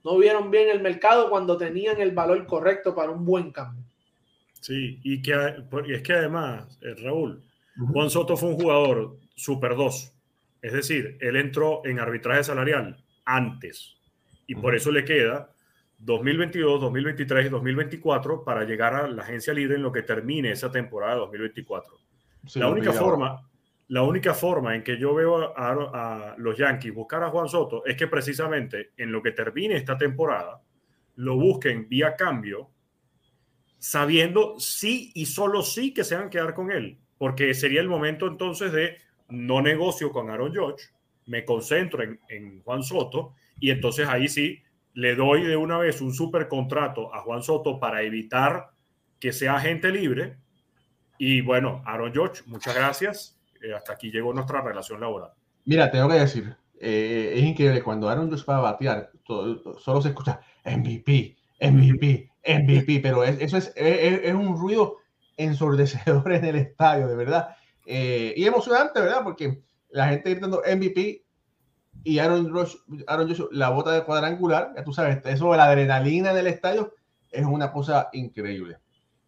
[0.03, 3.83] no, vieron bien el mercado cuando tenían el valor correcto para un buen cambio.
[4.61, 5.33] Sí, y que
[5.89, 7.43] es que además, eh, Raúl,
[7.91, 10.12] Juan Soto fue un jugador super 2
[10.63, 13.97] es decir, él entró en arbitraje salarial antes
[14.47, 15.51] y por eso le queda
[15.97, 20.71] 2022, 2023 y 2024 para llegar a la agencia libre en lo que termine esa
[20.71, 21.97] temporada 2024.
[22.55, 23.49] la, única forma,
[23.89, 27.97] la única forma en que yo veo a, los Yankees buscar a Juan Soto es
[27.97, 30.61] que precisamente en lo que termine esta temporada
[31.15, 32.69] lo busquen vía cambio,
[33.77, 37.89] sabiendo sí y solo sí que se van a quedar con él, porque sería el
[37.89, 38.97] momento entonces de
[39.33, 40.85] no negocio con Aaron George,
[41.25, 44.61] me concentro en, Juan Soto y entonces ahí sí
[44.93, 48.69] le doy de una vez un super contrato a Juan Soto para evitar
[49.19, 50.37] que sea agente libre.
[51.17, 53.39] Y bueno, Aaron George, muchas gracias.
[53.61, 55.31] Eh, hasta aquí llegó nuestra relación laboral.
[55.65, 60.09] Mira, tengo que decir, eh, es increíble cuando Aaron George va a batear, solo se
[60.09, 64.97] escucha MVP, MVP, MVP, pero eso es, es un ruido
[65.37, 67.55] ensordecedor en el estadio, de verdad.
[67.85, 69.23] Eh, y emocionante, ¿verdad?
[69.23, 71.23] Porque la gente gritando MVP
[72.03, 72.75] y Aaron Josh,
[73.07, 76.93] Aaron la bota de cuadrangular, ya tú sabes, eso de la adrenalina del estadio
[77.29, 78.77] es una cosa increíble.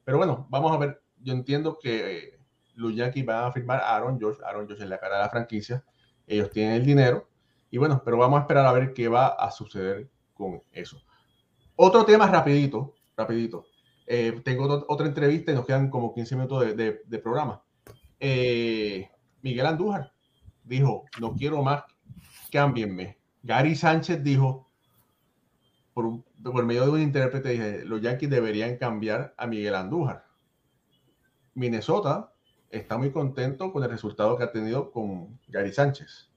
[0.04, 1.02] Pero bueno, vamos a ver.
[1.22, 2.40] Yo entiendo que eh,
[2.76, 4.38] Yankees van a firmar a Aaron Josh.
[4.46, 5.84] Aaron Josh es la cara de la franquicia.
[6.28, 7.28] Ellos tienen el dinero.
[7.72, 11.02] Y bueno, pero vamos a esperar a ver qué va a suceder con eso.
[11.76, 13.66] Otro tema rapidito, rapidito.
[14.06, 17.65] Eh, tengo otra entrevista y nos quedan como 15 minutos de, de programa.
[18.20, 19.10] Eh,
[19.42, 20.14] Miguel Andújar
[20.64, 21.84] dijo, no quiero más,
[22.52, 23.18] cámbienme.
[23.44, 24.70] Gary Sánchez dijo,
[25.94, 26.24] por,
[26.66, 30.26] medio de un intérprete, dije, los Yankees deberían cambiar a Miguel Andújar.
[31.54, 32.34] Minnesota
[32.70, 36.30] está muy contento con el resultado que ha tenido con Gary Sánchez.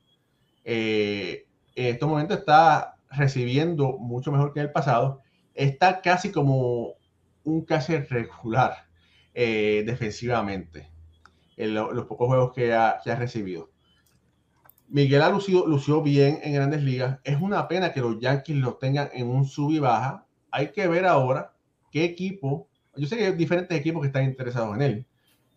[0.65, 5.23] Eh, en estos momentos está recibiendo mucho mejor que en el pasado.
[5.55, 6.95] Está casi como
[7.45, 8.87] un casi regular
[9.35, 10.98] eh, defensivamente
[11.59, 13.71] en los pocos juegos que ha, recibido.
[14.89, 17.19] Miguel ha lucido, bien en grandes ligas.
[17.25, 20.27] Es una pena que los Yankees lo tengan en un sub y baja.
[20.51, 21.53] Hay que ver ahora
[21.91, 22.69] qué equipo.
[22.97, 25.07] Yo sé que hay diferentes equipos que están interesados en él,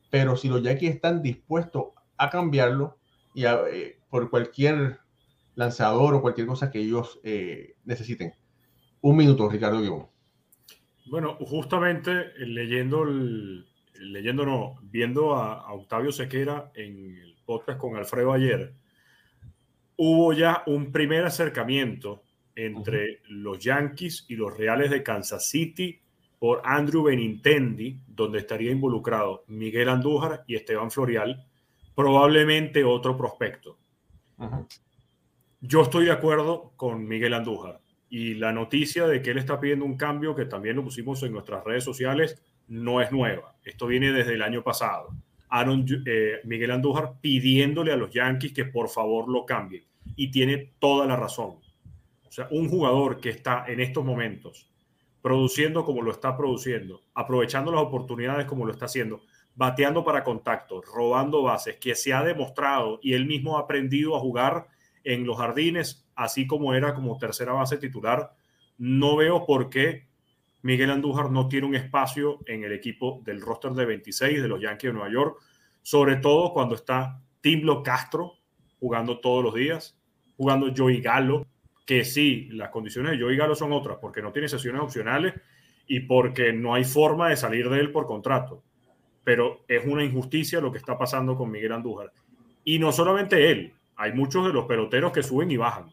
[0.09, 1.85] pero si los Yankees están dispuestos
[2.17, 2.97] a cambiarlo
[3.33, 4.99] y eh, por cualquier
[5.55, 8.33] lanzador o cualquier cosa que ellos eh, necesiten.
[9.01, 10.07] Un minuto, Ricardo Guión.
[11.09, 13.65] Bueno, justamente eh, leyendo el,
[13.95, 18.73] leyendo, no, viendo a, Octavio Sequera en el podcast con Alfredo ayer,
[19.97, 22.23] hubo ya un primer acercamiento
[22.55, 25.99] entre los Yankees y los Reales de Kansas City
[26.39, 31.45] por Andrew Benintendi, donde estaría involucrado Miguel Andújar y Esteban Florial,
[31.95, 33.77] probablemente otro prospecto.
[35.59, 37.79] Yo estoy de acuerdo con Miguel Andújar
[38.09, 41.31] y la noticia de que él está pidiendo un cambio, que también lo pusimos en
[41.31, 43.53] nuestras redes sociales, no es nueva.
[43.65, 45.09] Esto viene desde el año pasado.
[45.49, 49.83] Aaron, eh, Miguel Andújar pidiéndole a los Yankees que por favor lo cambien.
[50.15, 51.57] Y tiene toda la razón.
[52.25, 54.71] O sea, un jugador que está en estos momentos
[55.21, 59.21] produciendo como lo está produciendo, aprovechando las oportunidades como lo está haciendo,
[59.53, 64.19] bateando para contacto, robando bases, que se ha demostrado y él mismo ha aprendido a
[64.19, 64.67] jugar
[65.03, 68.33] en los jardines, así como era como tercera base titular,
[68.77, 70.07] no veo por qué
[70.63, 74.61] Miguel Andújar no tiene un espacio en el equipo del roster de 26 de los
[74.61, 75.39] Yankees de Nueva York,
[75.81, 78.33] sobre todo cuando está Timblo Castro
[78.79, 79.97] jugando todos los días,
[80.37, 81.45] jugando Joey Galo,
[81.85, 85.33] que sí, las condiciones de Joey Galo son otras, porque no tiene sesiones opcionales
[85.87, 88.63] y porque no hay forma de salir de él por contrato.
[89.23, 92.11] Pero es una injusticia lo que está pasando con Miguel Andújar.
[92.63, 95.91] Y no solamente él, hay muchos de los peloteros que suben y bajan.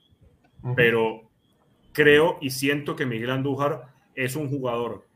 [0.75, 1.31] Pero
[1.93, 3.89] creo y siento que Miguel Andújar
[4.19, 5.07] es un jugador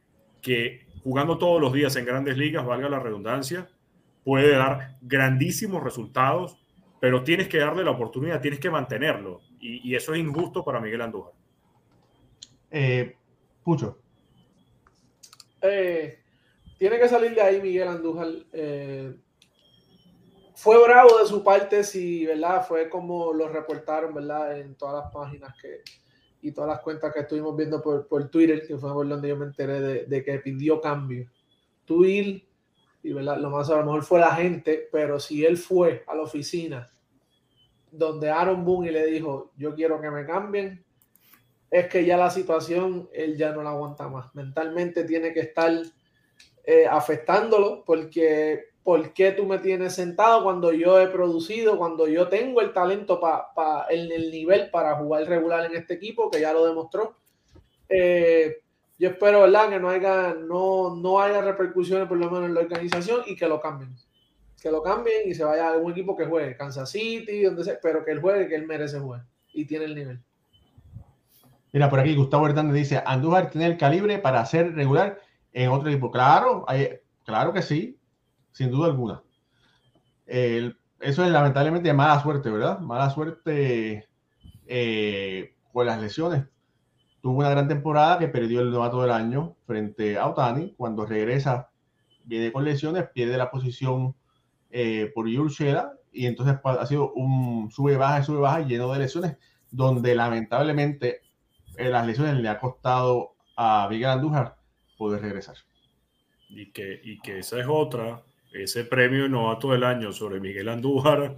[0.40, 3.68] que jugando todos los días en grandes ligas, valga la redundancia,
[4.22, 6.57] puede dar grandísimos resultados,
[7.00, 9.40] pero tienes que darle la oportunidad, tienes que mantenerlo.
[9.59, 11.32] Y, eso es injusto para Miguel Andújar.
[12.70, 13.16] Eh,
[13.64, 13.98] Pucho.
[15.61, 16.20] Eh,
[16.78, 18.28] tiene que salir de ahí Miguel Andújar.
[18.53, 19.16] Eh,
[20.55, 22.64] fue bravo de su parte, si, ¿verdad?
[22.64, 24.61] Fue como lo reportaron, ¿verdad?
[24.61, 25.82] En todas las páginas que,
[26.43, 29.36] y todas las cuentas que estuvimos viendo por, por Twitter, que fue por donde yo
[29.36, 31.30] me enteré de, que pidió cambio.
[31.84, 32.43] Tú y
[33.05, 33.38] ¿verdad?
[33.38, 36.90] lo más a lo mejor fue la gente, pero si él fue a la oficina
[37.93, 40.84] donde Aaron Boone y le dijo, yo quiero que me cambien,
[41.70, 44.34] es que ya la situación él ya no la aguanta más.
[44.34, 45.70] Mentalmente tiene que estar
[46.64, 52.28] eh, afectándolo porque ¿por qué tú me tienes sentado cuando yo he producido, cuando yo
[52.28, 56.66] tengo el talento para el nivel para jugar regular en este equipo, que ya lo
[56.66, 57.16] demostró?
[57.89, 58.62] Eh,
[58.99, 59.68] yo espero, ¿verdad?
[59.68, 63.49] Que no haya, no, no haya repercusiones por lo menos en la organización y que
[63.49, 63.95] lo cambien.
[64.61, 67.78] Que lo cambien y se vaya a algún equipo que juegue, Kansas City, donde sea,
[67.83, 70.20] pero que él juegue, que él merece jugar y tiene el nivel.
[71.72, 75.18] Mira, por aquí Gustavo Hernández dice, Andújar tiene el calibre para ser regular
[75.53, 76.11] en otro equipo.
[76.11, 76.66] Claro,
[77.24, 77.99] claro que sí,
[78.53, 79.22] sin duda alguna.
[80.26, 82.78] eso es lamentablemente mala suerte, ¿verdad?
[82.80, 84.09] Mala suerte
[84.66, 86.44] eh, con las lesiones.
[87.20, 90.74] Tuvo una gran temporada que perdió el novato del año frente a Otani.
[90.76, 91.70] Cuando regresa,
[92.24, 94.14] viene con lesiones, pierde la posición
[94.70, 99.36] eh, por Yurchela y entonces ha sido un sube-baja, sube-baja lleno de lesiones,
[99.70, 101.20] donde lamentablemente
[101.76, 104.57] eh, las lesiones le ha costado a Miguel Andújar
[104.98, 105.57] poder regresar.
[106.48, 108.22] Y que, y que esa es otra,
[108.53, 111.36] ese premio novato del año sobre Miguel Andújar,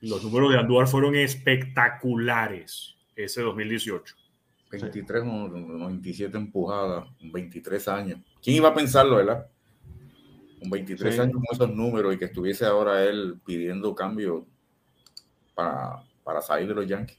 [0.00, 4.14] los números de Andújar fueron espectaculares ese 2018.
[4.70, 8.20] 23 o 27 empujadas, 23 años.
[8.42, 9.46] ¿Quién iba a pensarlo, verdad?
[10.58, 14.46] Con 23 años con esos números y que estuviese ahora él pidiendo cambio
[15.54, 17.18] para, para salir de los Yankees.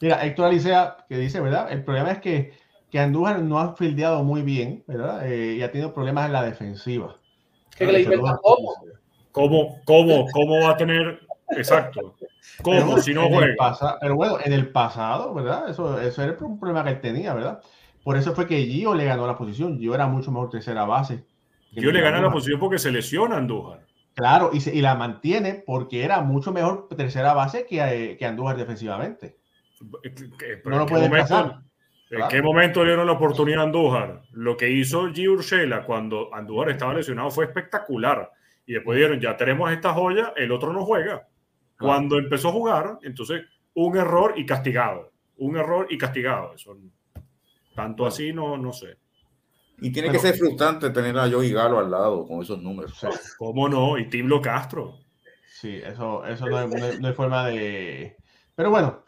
[0.00, 1.70] Mira, Héctor Alicea, que dice, ¿verdad?
[1.70, 2.54] El problema es que,
[2.90, 5.30] que Andújar no ha fildeado muy bien, ¿verdad?
[5.30, 7.20] Eh, y ha tenido problemas en la defensiva.
[7.76, 8.04] ¿Qué le
[9.32, 11.20] ¿Cómo, cómo, cómo va a tener?
[11.50, 12.14] Exacto.
[12.62, 12.98] ¿Cómo?
[12.98, 13.98] si no juega.
[14.00, 15.68] pero bueno, en el pasado, ¿verdad?
[15.68, 17.60] Eso, eso era un problema que él tenía, ¿verdad?
[18.04, 19.78] Por eso fue que Gio le ganó la posición.
[19.78, 21.24] Gio era mucho mejor tercera base.
[21.72, 23.84] Gio le gana la posición porque se lesiona a Andújar.
[24.14, 29.38] Claro, y, y, la mantiene porque era mucho mejor tercera base que, que Andújar defensivamente.
[30.64, 31.60] no lo puede pasar.
[32.16, 34.22] ¿En qué momento le dieron la oportunidad a Andújar?
[34.32, 35.28] Lo que hizo G.
[35.28, 38.30] Urshela cuando Andújar estaba lesionado fue espectacular.
[38.66, 41.26] Y después dijeron, ya tenemos esta joya, el otro no juega.
[41.78, 43.42] Cuando empezó a jugar, entonces
[43.74, 45.12] un error y castigado.
[45.36, 46.54] Un error y castigado.
[46.54, 46.76] Eso,
[47.74, 48.96] tanto así, no, no sé.
[49.80, 52.98] Y tiene que ser frustrante tener a Joey Galo al lado con esos números.
[53.36, 53.98] ¿Cómo no?
[53.98, 55.00] Y Timlo Castro.
[55.46, 58.16] Sí, eso, eso no, no hay forma de...
[58.54, 59.03] Pero bueno,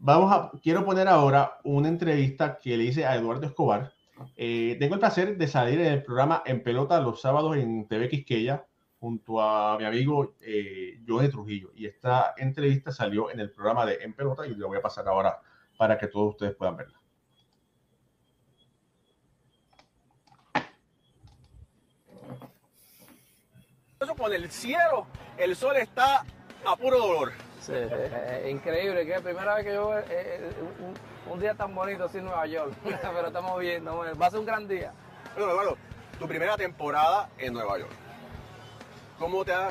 [0.00, 3.92] Vamos a, quiero poner ahora una entrevista que le hice a Eduardo Escobar.
[4.36, 8.08] Eh, tengo el placer de salir en el programa En Pelota los sábados en TV
[8.08, 8.64] Quisqueya
[9.00, 11.70] junto a mi amigo eh, de Trujillo.
[11.74, 15.08] Y esta entrevista salió en el programa de En Pelota y lo voy a pasar
[15.08, 15.40] ahora
[15.76, 16.98] para que todos ustedes puedan verla.
[24.16, 26.24] Con el cielo, el sol está
[26.64, 27.47] a puro dolor
[28.48, 30.52] increíble, que es la primera vez que yo veo eh, eh,
[31.30, 34.46] un, día tan bonito así en Nueva York, pero estamos viendo, va a ser un
[34.46, 34.92] gran día.
[35.36, 35.76] Bueno, hermano,
[36.18, 37.92] tu primera temporada en Nueva York,
[39.18, 39.70] ¿cómo te ha,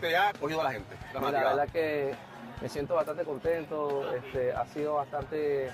[0.00, 0.96] te ha cogido la gente?
[1.12, 2.14] La, verdad que
[2.60, 5.66] me siento bastante contento, este, ha sido bastante,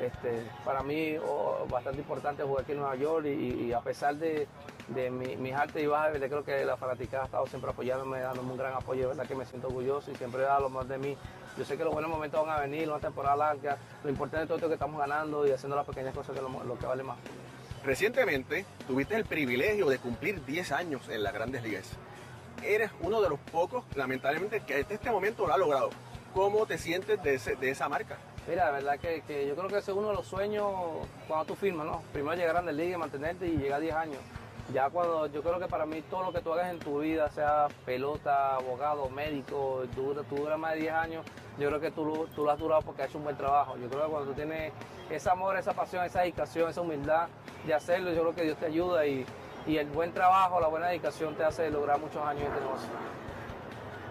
[0.00, 1.16] este, para mí,
[1.68, 4.46] bastante importante jugar aquí en Nueva York y a pesar de,
[4.88, 8.20] de mi, mis altas y bajas, yo creo que la fanaticada ha estado siempre apoyándome,
[8.20, 10.98] dándome un gran apoyo, verdad que me siento orgulloso y siempre da lo más de
[10.98, 11.16] mí.
[11.56, 14.46] Yo sé que los buenos momentos van a venir, una temporada larga, lo importante de
[14.46, 16.86] todo esto es que estamos ganando y haciendo las pequeñas cosas que lo, lo que
[16.86, 17.16] vale más.
[17.84, 21.90] Recientemente tuviste el privilegio de cumplir 10 años en las grandes ligas.
[22.62, 25.90] Eres uno de los pocos, lamentablemente, que hasta este momento lo ha logrado.
[26.32, 28.16] ¿Cómo te sientes de, de esa marca?
[28.48, 30.66] Mira, la verdad que, que, yo creo que ese es uno de los sueños
[31.28, 32.02] cuando tú firmas, ¿no?
[32.12, 34.18] Primero llegar a Grandes Ligas, mantenerte y llegar a 10 años
[34.72, 37.30] ya cuando yo creo que para mí todo lo que tú hagas en tu vida,
[37.30, 41.26] sea pelota, abogado, médico, tú, tú duras más de 10 años,
[41.58, 43.76] yo creo que tú, tú lo has durado porque has hecho un buen trabajo.
[43.76, 44.72] Yo creo que cuando tú tienes
[45.10, 47.28] ese amor, esa pasión, esa dedicación, esa humildad
[47.66, 49.26] de hacerlo, yo creo que Dios te ayuda y,
[49.66, 52.88] y el buen trabajo, la buena dedicación te hace lograr muchos años en este negocio.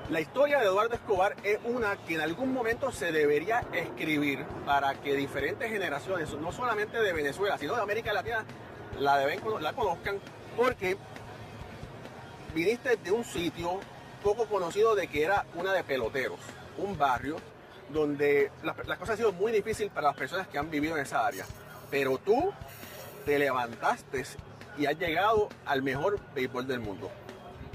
[0.09, 4.95] La historia de Eduardo Escobar es una que en algún momento se debería escribir para
[4.95, 8.43] que diferentes generaciones, no solamente de Venezuela, sino de América Latina,
[8.99, 10.19] la, deben, la conozcan
[10.57, 10.97] porque
[12.53, 13.79] viniste de un sitio
[14.23, 16.39] poco conocido de que era una de peloteros,
[16.77, 17.37] un barrio
[17.89, 21.03] donde las la cosas han sido muy difícil para las personas que han vivido en
[21.03, 21.45] esa área.
[21.91, 22.51] Pero tú
[23.25, 24.23] te levantaste
[24.77, 27.09] y has llegado al mejor béisbol del mundo.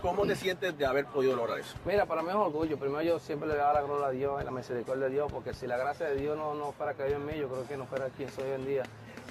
[0.03, 1.76] ¿Cómo te sientes de haber podido lograr eso?
[1.85, 2.79] Mira, para mí es un orgullo.
[2.79, 5.66] Primero yo siempre le doy la gloria a Dios, la misericordia de Dios, porque si
[5.66, 8.07] la gracia de Dios no, no fuera caído en mí, yo creo que no fuera
[8.16, 8.83] quien soy hoy en día.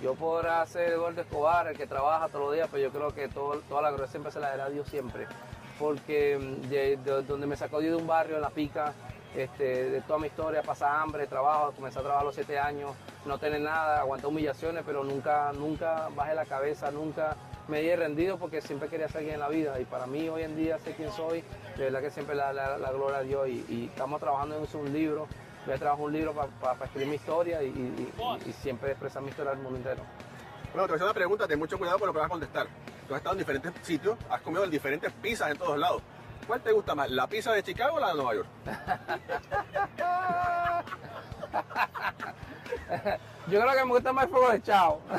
[0.01, 3.27] Yo podrá ser Eduardo Escobar, el que trabaja todos los días, pero yo creo que
[3.29, 5.25] todo, toda la gloria siempre se la dará Dios siempre.
[5.79, 8.93] Porque mm, de, de- donde me sacó Dios de un barrio en La Pica,
[9.35, 12.91] este, de toda mi historia, pasar hambre, trabajo, comencé a trabajar a los siete años,
[13.25, 17.35] no tener nada, aguanté humillaciones, pero nunca, nunca bajé la cabeza, nunca
[17.67, 19.79] me di rendido porque siempre quería ser alguien en la vida.
[19.79, 21.43] Y para mí hoy en día sé quién soy,
[21.75, 23.47] de verdad que siempre la, la, la gloria a Dios.
[23.49, 25.27] Y, y estamos trabajando en un libro,
[25.65, 28.13] voy a trabajar un libro para escribir mi historia y, y-
[28.45, 30.03] y- y siempre expresar mi historia al mundo entero.
[30.73, 32.29] Bueno, te voy a hacer una pregunta, ten mucho cuidado con lo que vas a
[32.29, 32.67] contestar.
[33.07, 36.01] Tú has estado en diferentes sitios, has comido en diferentes pizzas en todos lados.
[36.45, 38.47] ¿Cuál te gusta más, la pizza de Chicago o la de Nueva York?
[43.47, 45.01] Yo creo que me gusta más el fuego de chao.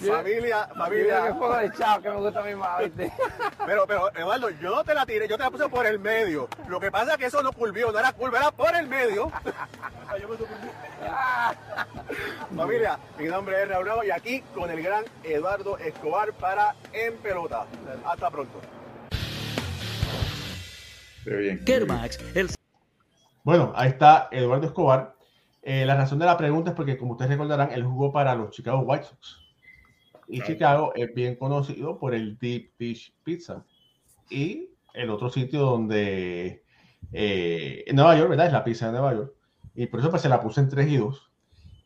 [0.00, 1.26] Yo- Familia, Yo familia.
[1.28, 3.12] el fuego de chao que me gusta ¿viste?
[3.66, 6.48] Pero, pero, Eduardo, yo no te la tiré, yo te la puse por el medio.
[6.68, 9.30] Lo que pasa es que eso no curvió, no era curva, era por el medio.
[12.54, 17.16] Familia, mi nombre es Raúl Ramos y aquí con el gran Eduardo Escobar para En
[17.18, 17.66] Pelota.
[18.04, 18.60] Hasta pronto.
[21.26, 21.64] Muy bien.
[21.64, 22.50] Kermax, el
[23.44, 25.14] Bueno, ahí está Eduardo Escobar.
[25.62, 28.50] Eh, la razón de la pregunta es porque, como ustedes recordarán, él jugó para los
[28.50, 29.38] Chicago White Sox.
[30.28, 30.52] Y Claro.
[30.52, 33.64] Chicago es bien conocido por el Deep Dish Pizza.
[34.30, 36.64] Y el otro sitio donde,
[37.12, 38.46] eh, en Nueva York, ¿verdad?
[38.46, 39.34] Es la pizza de Nueva York.
[39.74, 41.30] Y por eso pues se la puse en 3 y 2.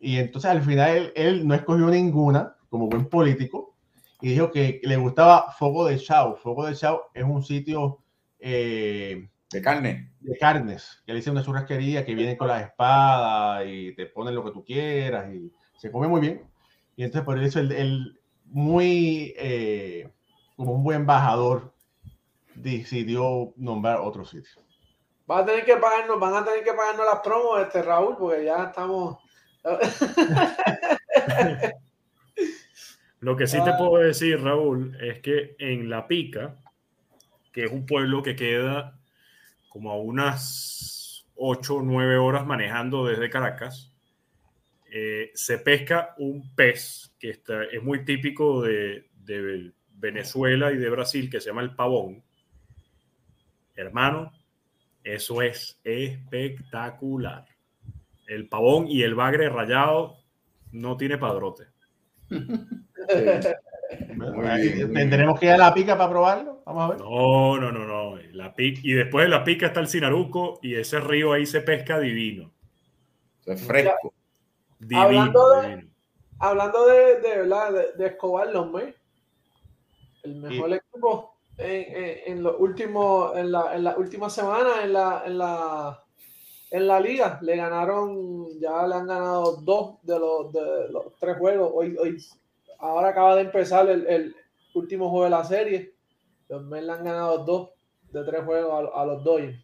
[0.01, 3.75] Y entonces al final él, él no escogió ninguna como buen político
[4.21, 6.37] y dijo que le gustaba Fogo de Chao.
[6.37, 7.99] Fogo de Chao es un sitio
[8.39, 10.13] eh, De carne.
[10.21, 14.35] de carnes, que le dicen una churrasquería que viene con la espada y te ponen
[14.35, 16.43] lo que tú quieras y se come muy bien.
[16.97, 18.18] Y entonces por eso él, él
[18.51, 20.11] muy, eh,
[20.57, 21.73] como un buen embajador,
[22.55, 24.63] decidió nombrar otro sitio.
[25.27, 28.45] Van a tener que pagarnos, van a tener que pagarnos las promos, este Raúl, porque
[28.45, 29.19] ya estamos.
[33.21, 36.57] Lo que sí te puedo decir, Raúl, es que en La Pica,
[37.53, 38.99] que es un pueblo que queda
[39.69, 43.93] como a unas 8 o 9 horas manejando desde Caracas,
[44.91, 50.91] eh, se pesca un pez que está- es muy típico de, de Venezuela y de
[50.91, 52.23] Brasil, que se llama el pavón.
[53.75, 54.33] Hermano,
[55.05, 57.47] eso es espectacular.
[58.27, 60.19] El pavón y el bagre rayado
[60.73, 61.65] no tiene padrote.
[64.95, 66.63] ¿Tendremos que ir a la pica para probarlo?
[66.67, 66.99] Vamos a ver.
[66.99, 68.17] No, no, no, no.
[68.33, 71.61] La pic- y después de la pica está el Sinaruco y ese río ahí se
[71.63, 72.53] pesca divino.
[73.41, 74.15] Eso es fresco.
[74.79, 75.91] Divino, Hablando de- divino.
[76.41, 78.95] Hablando de, de verdad de, de Escobar Lomé,
[80.23, 84.93] el mejor equipo en, en, en los últimos, en la, en la última semana en
[84.93, 86.05] la, en la
[86.71, 87.39] en la liga.
[87.43, 91.73] Le ganaron, ya le han ganado dos de los, de los tres juegos.
[91.75, 92.23] Hoy, hoy,
[92.79, 94.37] ahora acaba de empezar el, el
[94.75, 95.95] último juego de la serie.
[96.49, 97.71] Los Mets le han ganado dos
[98.13, 99.59] de tres juegos a, a los Dodgers.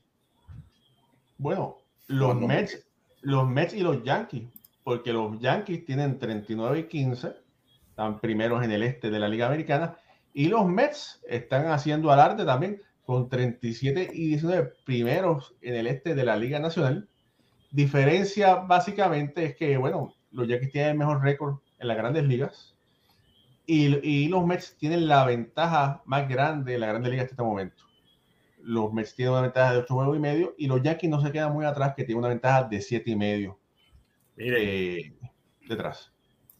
[1.39, 1.77] Bueno,
[2.09, 2.35] los.
[2.37, 2.85] Mets,
[3.21, 4.49] los Mets y los Yankees,
[4.85, 7.33] porque los Yankees tienen 39 y 15,
[7.89, 9.97] están primeros en el este de la Liga Americana,
[10.35, 16.15] y los Mets están haciendo alarde también con 37 y 19 primeros en el este
[16.15, 17.09] de la Liga Nacional.
[17.71, 22.75] Diferencia básicamente es que, bueno, los Yankees tienen el mejor récord en las grandes ligas
[23.67, 27.85] y, los Mets tienen la ventaja más grande en la grande liga hasta este momento.
[28.61, 31.33] Los Mets tienen una ventaja de 8 juegos y medio y los Yankees no se
[31.33, 33.59] quedan muy atrás, que tienen una ventaja de 7 y medio
[34.37, 35.15] Mire, eh,
[35.69, 36.13] detrás.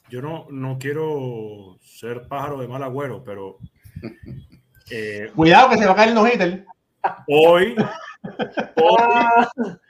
[0.09, 3.59] yo no, no quiero ser pájaro de mal agüero, pero
[4.91, 6.67] eh, Cuidado que se va a caer el no-hitter.
[7.29, 7.75] hoy,
[8.77, 9.03] hoy,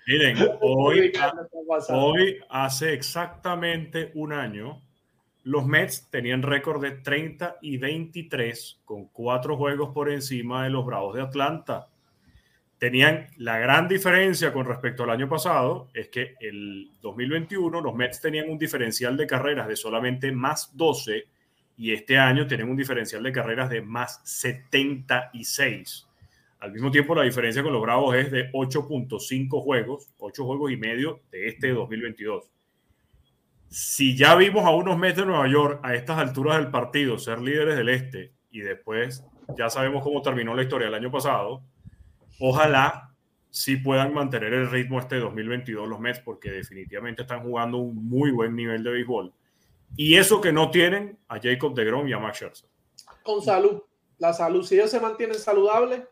[0.07, 1.12] miren, hoy.
[1.89, 4.82] Hoy, hace exactamente un año,
[5.43, 10.87] los Mets tenían récord de 30 y 23 con cuatro juegos por encima de los
[10.87, 11.89] Bravos de Atlanta.
[12.85, 18.20] Tenían la gran diferencia con respecto al año pasado, es que el 2021 los Mets
[18.20, 21.24] tenían un diferencial de carreras de solamente más 12
[21.78, 26.07] y este año tienen un diferencial de carreras de más 76.
[26.59, 30.76] Al mismo tiempo, la diferencia con los Bravos es de 8.5 juegos, 8 juegos y
[30.76, 32.51] medio de este 2022.
[33.70, 37.41] Si ya vimos a unos Mets de Nueva York a estas alturas del partido ser
[37.41, 39.24] líderes del este y después
[39.57, 41.62] ya sabemos cómo terminó la historia el año pasado.
[42.39, 43.14] Ojalá
[43.51, 48.32] sí puedan mantener el ritmo este 2022 los Mets, porque definitivamente están jugando un muy
[48.32, 49.32] buen nivel de béisbol.
[49.97, 52.68] Y eso que no tienen a Jacob de Grom y a Max Scherzer.
[53.22, 53.80] Con salud.
[54.18, 56.03] La salud, si ellos se mantienen saludables,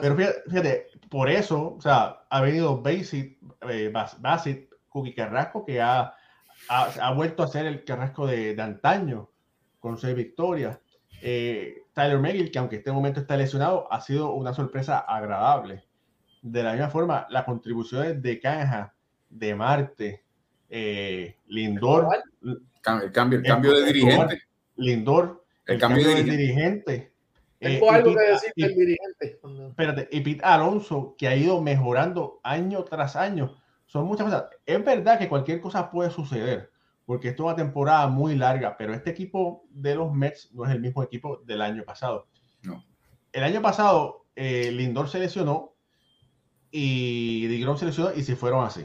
[0.00, 0.16] Pero
[0.46, 3.38] fíjate, por eso, o sea, ha venido Basit,
[3.68, 6.14] eh, Basit Cookie Carrasco, que ha,
[6.68, 9.30] ha, vuelto a ser el Carrasco de, de antaño,
[9.80, 10.78] con seis victorias.
[11.26, 15.84] Eh, Tyler McGill, que aunque este momento está lesionado, ha sido una sorpresa agradable
[16.42, 18.94] de la misma forma, las contribuciones de Caja,
[19.30, 20.22] de Marte,
[20.68, 22.08] eh, Lindor.
[22.42, 24.42] El cambio, el cambio de dirigente.
[24.76, 25.46] Lindor.
[25.64, 27.12] El, cambio, de dirigente.
[27.58, 29.40] Tengo eh, algo que decir del dirigente.
[29.70, 33.56] Espérate, y Pete Alonso, que ha ido mejorando año tras año.
[33.86, 34.44] Son muchas cosas.
[34.66, 36.70] Es verdad que cualquier cosa puede suceder,
[37.06, 40.70] porque esto es una temporada muy larga, pero este equipo de los Mets no es
[40.70, 42.28] el mismo equipo del año pasado.
[42.62, 42.84] No.
[43.32, 45.74] El año pasado, eh, Lindor se lesionó,
[46.76, 48.84] y Digrom se lesionó y se fueron así.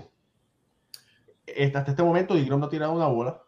[1.76, 3.42] Hasta este momento Digrom no ha tirado una bola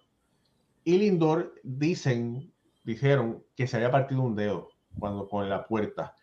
[0.83, 2.51] y Lindor dicen,
[2.83, 6.15] dijeron que se había partido un dedo cuando con la puerta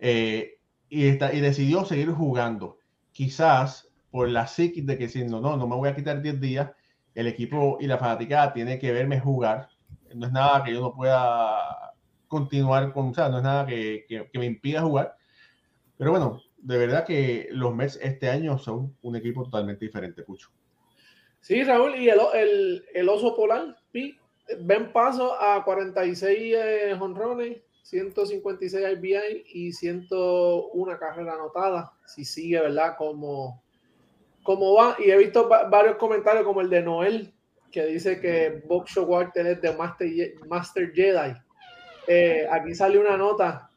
[0.00, 2.78] eh, y, está, y decidió seguir jugando.
[3.12, 6.40] Quizás por la psiquis de que si no, no, no me voy a quitar 10
[6.40, 6.72] días,
[7.14, 9.68] el equipo y la fanaticada tiene que verme jugar.
[10.14, 11.94] No es nada que yo no pueda
[12.28, 15.16] continuar con, o sea, no es nada que, que me impida jugar.
[15.96, 20.50] Pero bueno, de verdad que los Mets este año son un equipo totalmente diferente, Pucho.
[21.40, 29.44] Sí, Raúl, y el, el, oso polar, ven paso a 46 eh, honrones, 156 IBI
[29.46, 31.92] y 101 carrera anotada.
[32.04, 32.94] Si sigue, ¿verdad?
[32.98, 33.62] Como,
[34.42, 34.96] como va.
[34.98, 37.32] Y he visto varios comentarios como el de Noel,
[37.70, 40.08] que dice que Bob Showalter es de Master,
[40.48, 41.34] Master Jedi.
[42.06, 43.70] Eh, aquí sale una nota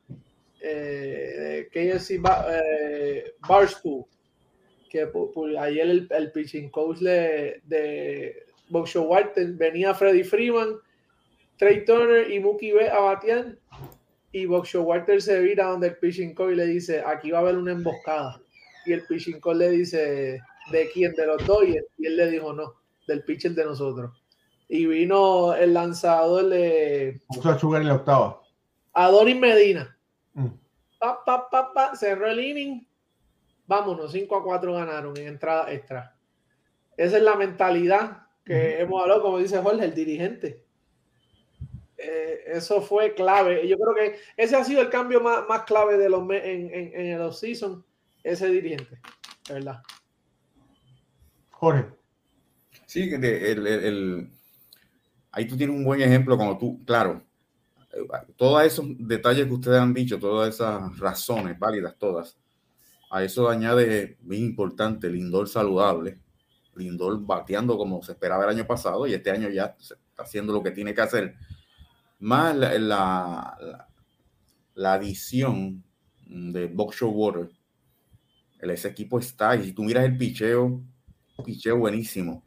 [0.60, 4.06] eh, KFC eh, Barstool,
[4.90, 5.08] que
[5.60, 10.78] ayer el, el, pitching coach de, de Walter venía Freddy Freeman,
[11.58, 13.58] Trey Turner y Mookie B a batear
[14.32, 17.58] y Boxer Walter se vira donde el pitching coach le dice aquí va a haber
[17.58, 18.42] una emboscada
[18.86, 20.42] y el pitching coach le dice
[20.72, 21.14] ¿de quién?
[21.14, 22.74] de los Dodgers y él le dijo no,
[23.08, 24.24] del pitcher de nosotros
[24.70, 28.42] y vino el lanzador de en la octava
[28.94, 29.94] Adonis Medina
[30.34, 30.48] Mm.
[31.00, 32.88] Pa, pa, pa, pa, cerró el inning.
[33.68, 36.16] Vámonos, 5 a 4 ganaron en entrada extra.
[36.98, 40.64] Esa es la mentalidad que hemos hablado, como dice Jorge, el dirigente.
[41.98, 43.68] Eh, eso fue clave.
[43.68, 46.92] Yo creo que ese ha sido el cambio más, más clave de los en, en,
[46.94, 47.86] en el season
[48.24, 49.00] ese dirigente,
[49.50, 49.82] ¿verdad?
[51.64, 51.86] Jorge.
[52.86, 54.30] Sí, el, el,
[55.32, 57.24] ahí tú tienes un buen ejemplo, como tú, claro,
[58.36, 62.38] todos esos detalles que ustedes han dicho, todas esas razones válidas, todas,
[63.10, 66.20] a eso añade bien importante Lindor saludable,
[66.76, 70.62] Lindor bateando como se esperaba el año pasado y este año ya está haciendo lo
[70.62, 71.36] que tiene que hacer.
[72.20, 73.58] Más la,
[74.76, 75.82] la, adición
[76.26, 77.50] de Box Water,
[78.60, 80.84] ese equipo está, y si tú miras el picheo,
[81.44, 82.44] picheo buenísimo.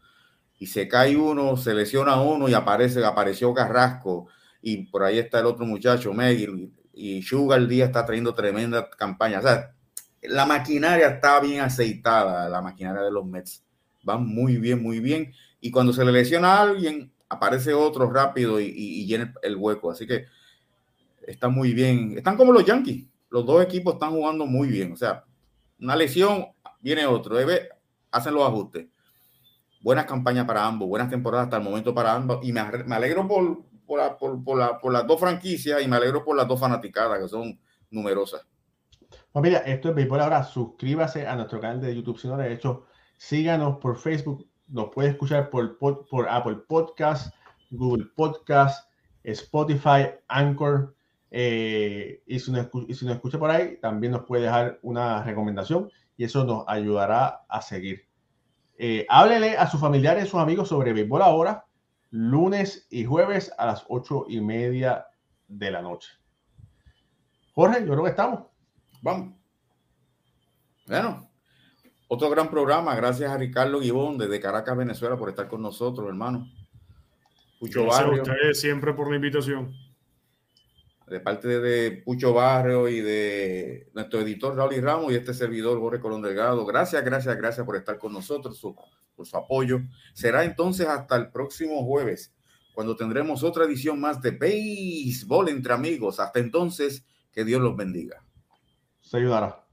[0.58, 4.28] Y se cae uno, se lesiona uno y aparece, apareció Carrasco
[4.62, 8.88] y por ahí está el otro muchacho, Megil, y Sugar el día está trayendo tremenda
[8.90, 9.38] campaña.
[9.38, 9.74] O sea,
[10.22, 13.62] la maquinaria está bien aceitada, la maquinaria de los Mets.
[14.08, 15.32] Va muy bien, muy bien.
[15.60, 19.90] Y cuando se le lesiona a alguien, aparece otro rápido y, llena el hueco.
[19.90, 20.26] Así que
[21.26, 22.14] está muy bien.
[22.16, 23.04] Están como los Yankees.
[23.30, 24.92] Los dos equipos están jugando muy bien.
[24.92, 25.24] O sea,
[25.80, 26.46] una lesión,
[26.80, 27.36] viene otro.
[28.16, 28.86] Hacen los ajustes.
[29.82, 32.38] Buenas campañas para ambos, buenas temporadas hasta el momento para ambos.
[32.42, 36.24] Y me, alegro por, por, por, por, la, por, las dos franquicias y me alegro
[36.24, 37.60] por las dos fanaticadas que son
[37.90, 38.46] numerosas.
[39.30, 40.44] Pues mira, esto es Béisbol ahora.
[40.44, 42.86] Suscríbase a nuestro canal de YouTube si no lo ha hecho.
[43.18, 44.48] Síganos por Facebook.
[44.66, 47.34] Nos puede escuchar por, por, Apple Podcast,
[47.70, 48.90] Google Podcast,
[49.24, 50.96] Spotify, Anchor.
[51.30, 52.50] Eh, y, si
[52.88, 56.64] y si nos escucha por ahí, también nos puede dejar una recomendación y eso nos
[56.66, 58.05] ayudará a seguir.
[58.78, 61.66] Eh, háblele a sus familiares, sus amigos sobre Béisbol ahora
[62.10, 65.06] lunes y jueves a las ocho y media
[65.48, 66.10] de la noche.
[67.54, 68.40] Jorge, yo creo que estamos.
[69.02, 69.34] Vamos.
[70.86, 71.28] Bueno,
[72.08, 72.94] otro gran programa.
[72.94, 76.50] Gracias a Ricardo Guibón desde Caracas, Venezuela, por estar con nosotros, hermano.
[77.58, 78.20] Pucho Gracias Barrio.
[78.20, 79.74] a ustedes siempre por la invitación.
[81.06, 85.78] De parte de Pucho Barrio y de nuestro editor Raúl y Ramos y este servidor
[85.78, 86.66] Jorge Colón Delgado.
[86.66, 88.60] Gracias, gracias, gracias por estar con nosotros
[89.14, 89.80] por su apoyo.
[90.14, 92.34] Será entonces hasta el próximo jueves,
[92.74, 96.20] cuando tendremos otra edición más de béisbol entre amigos.
[96.20, 98.24] Hasta entonces, que Dios los bendiga.
[99.00, 99.65] Se ayudará.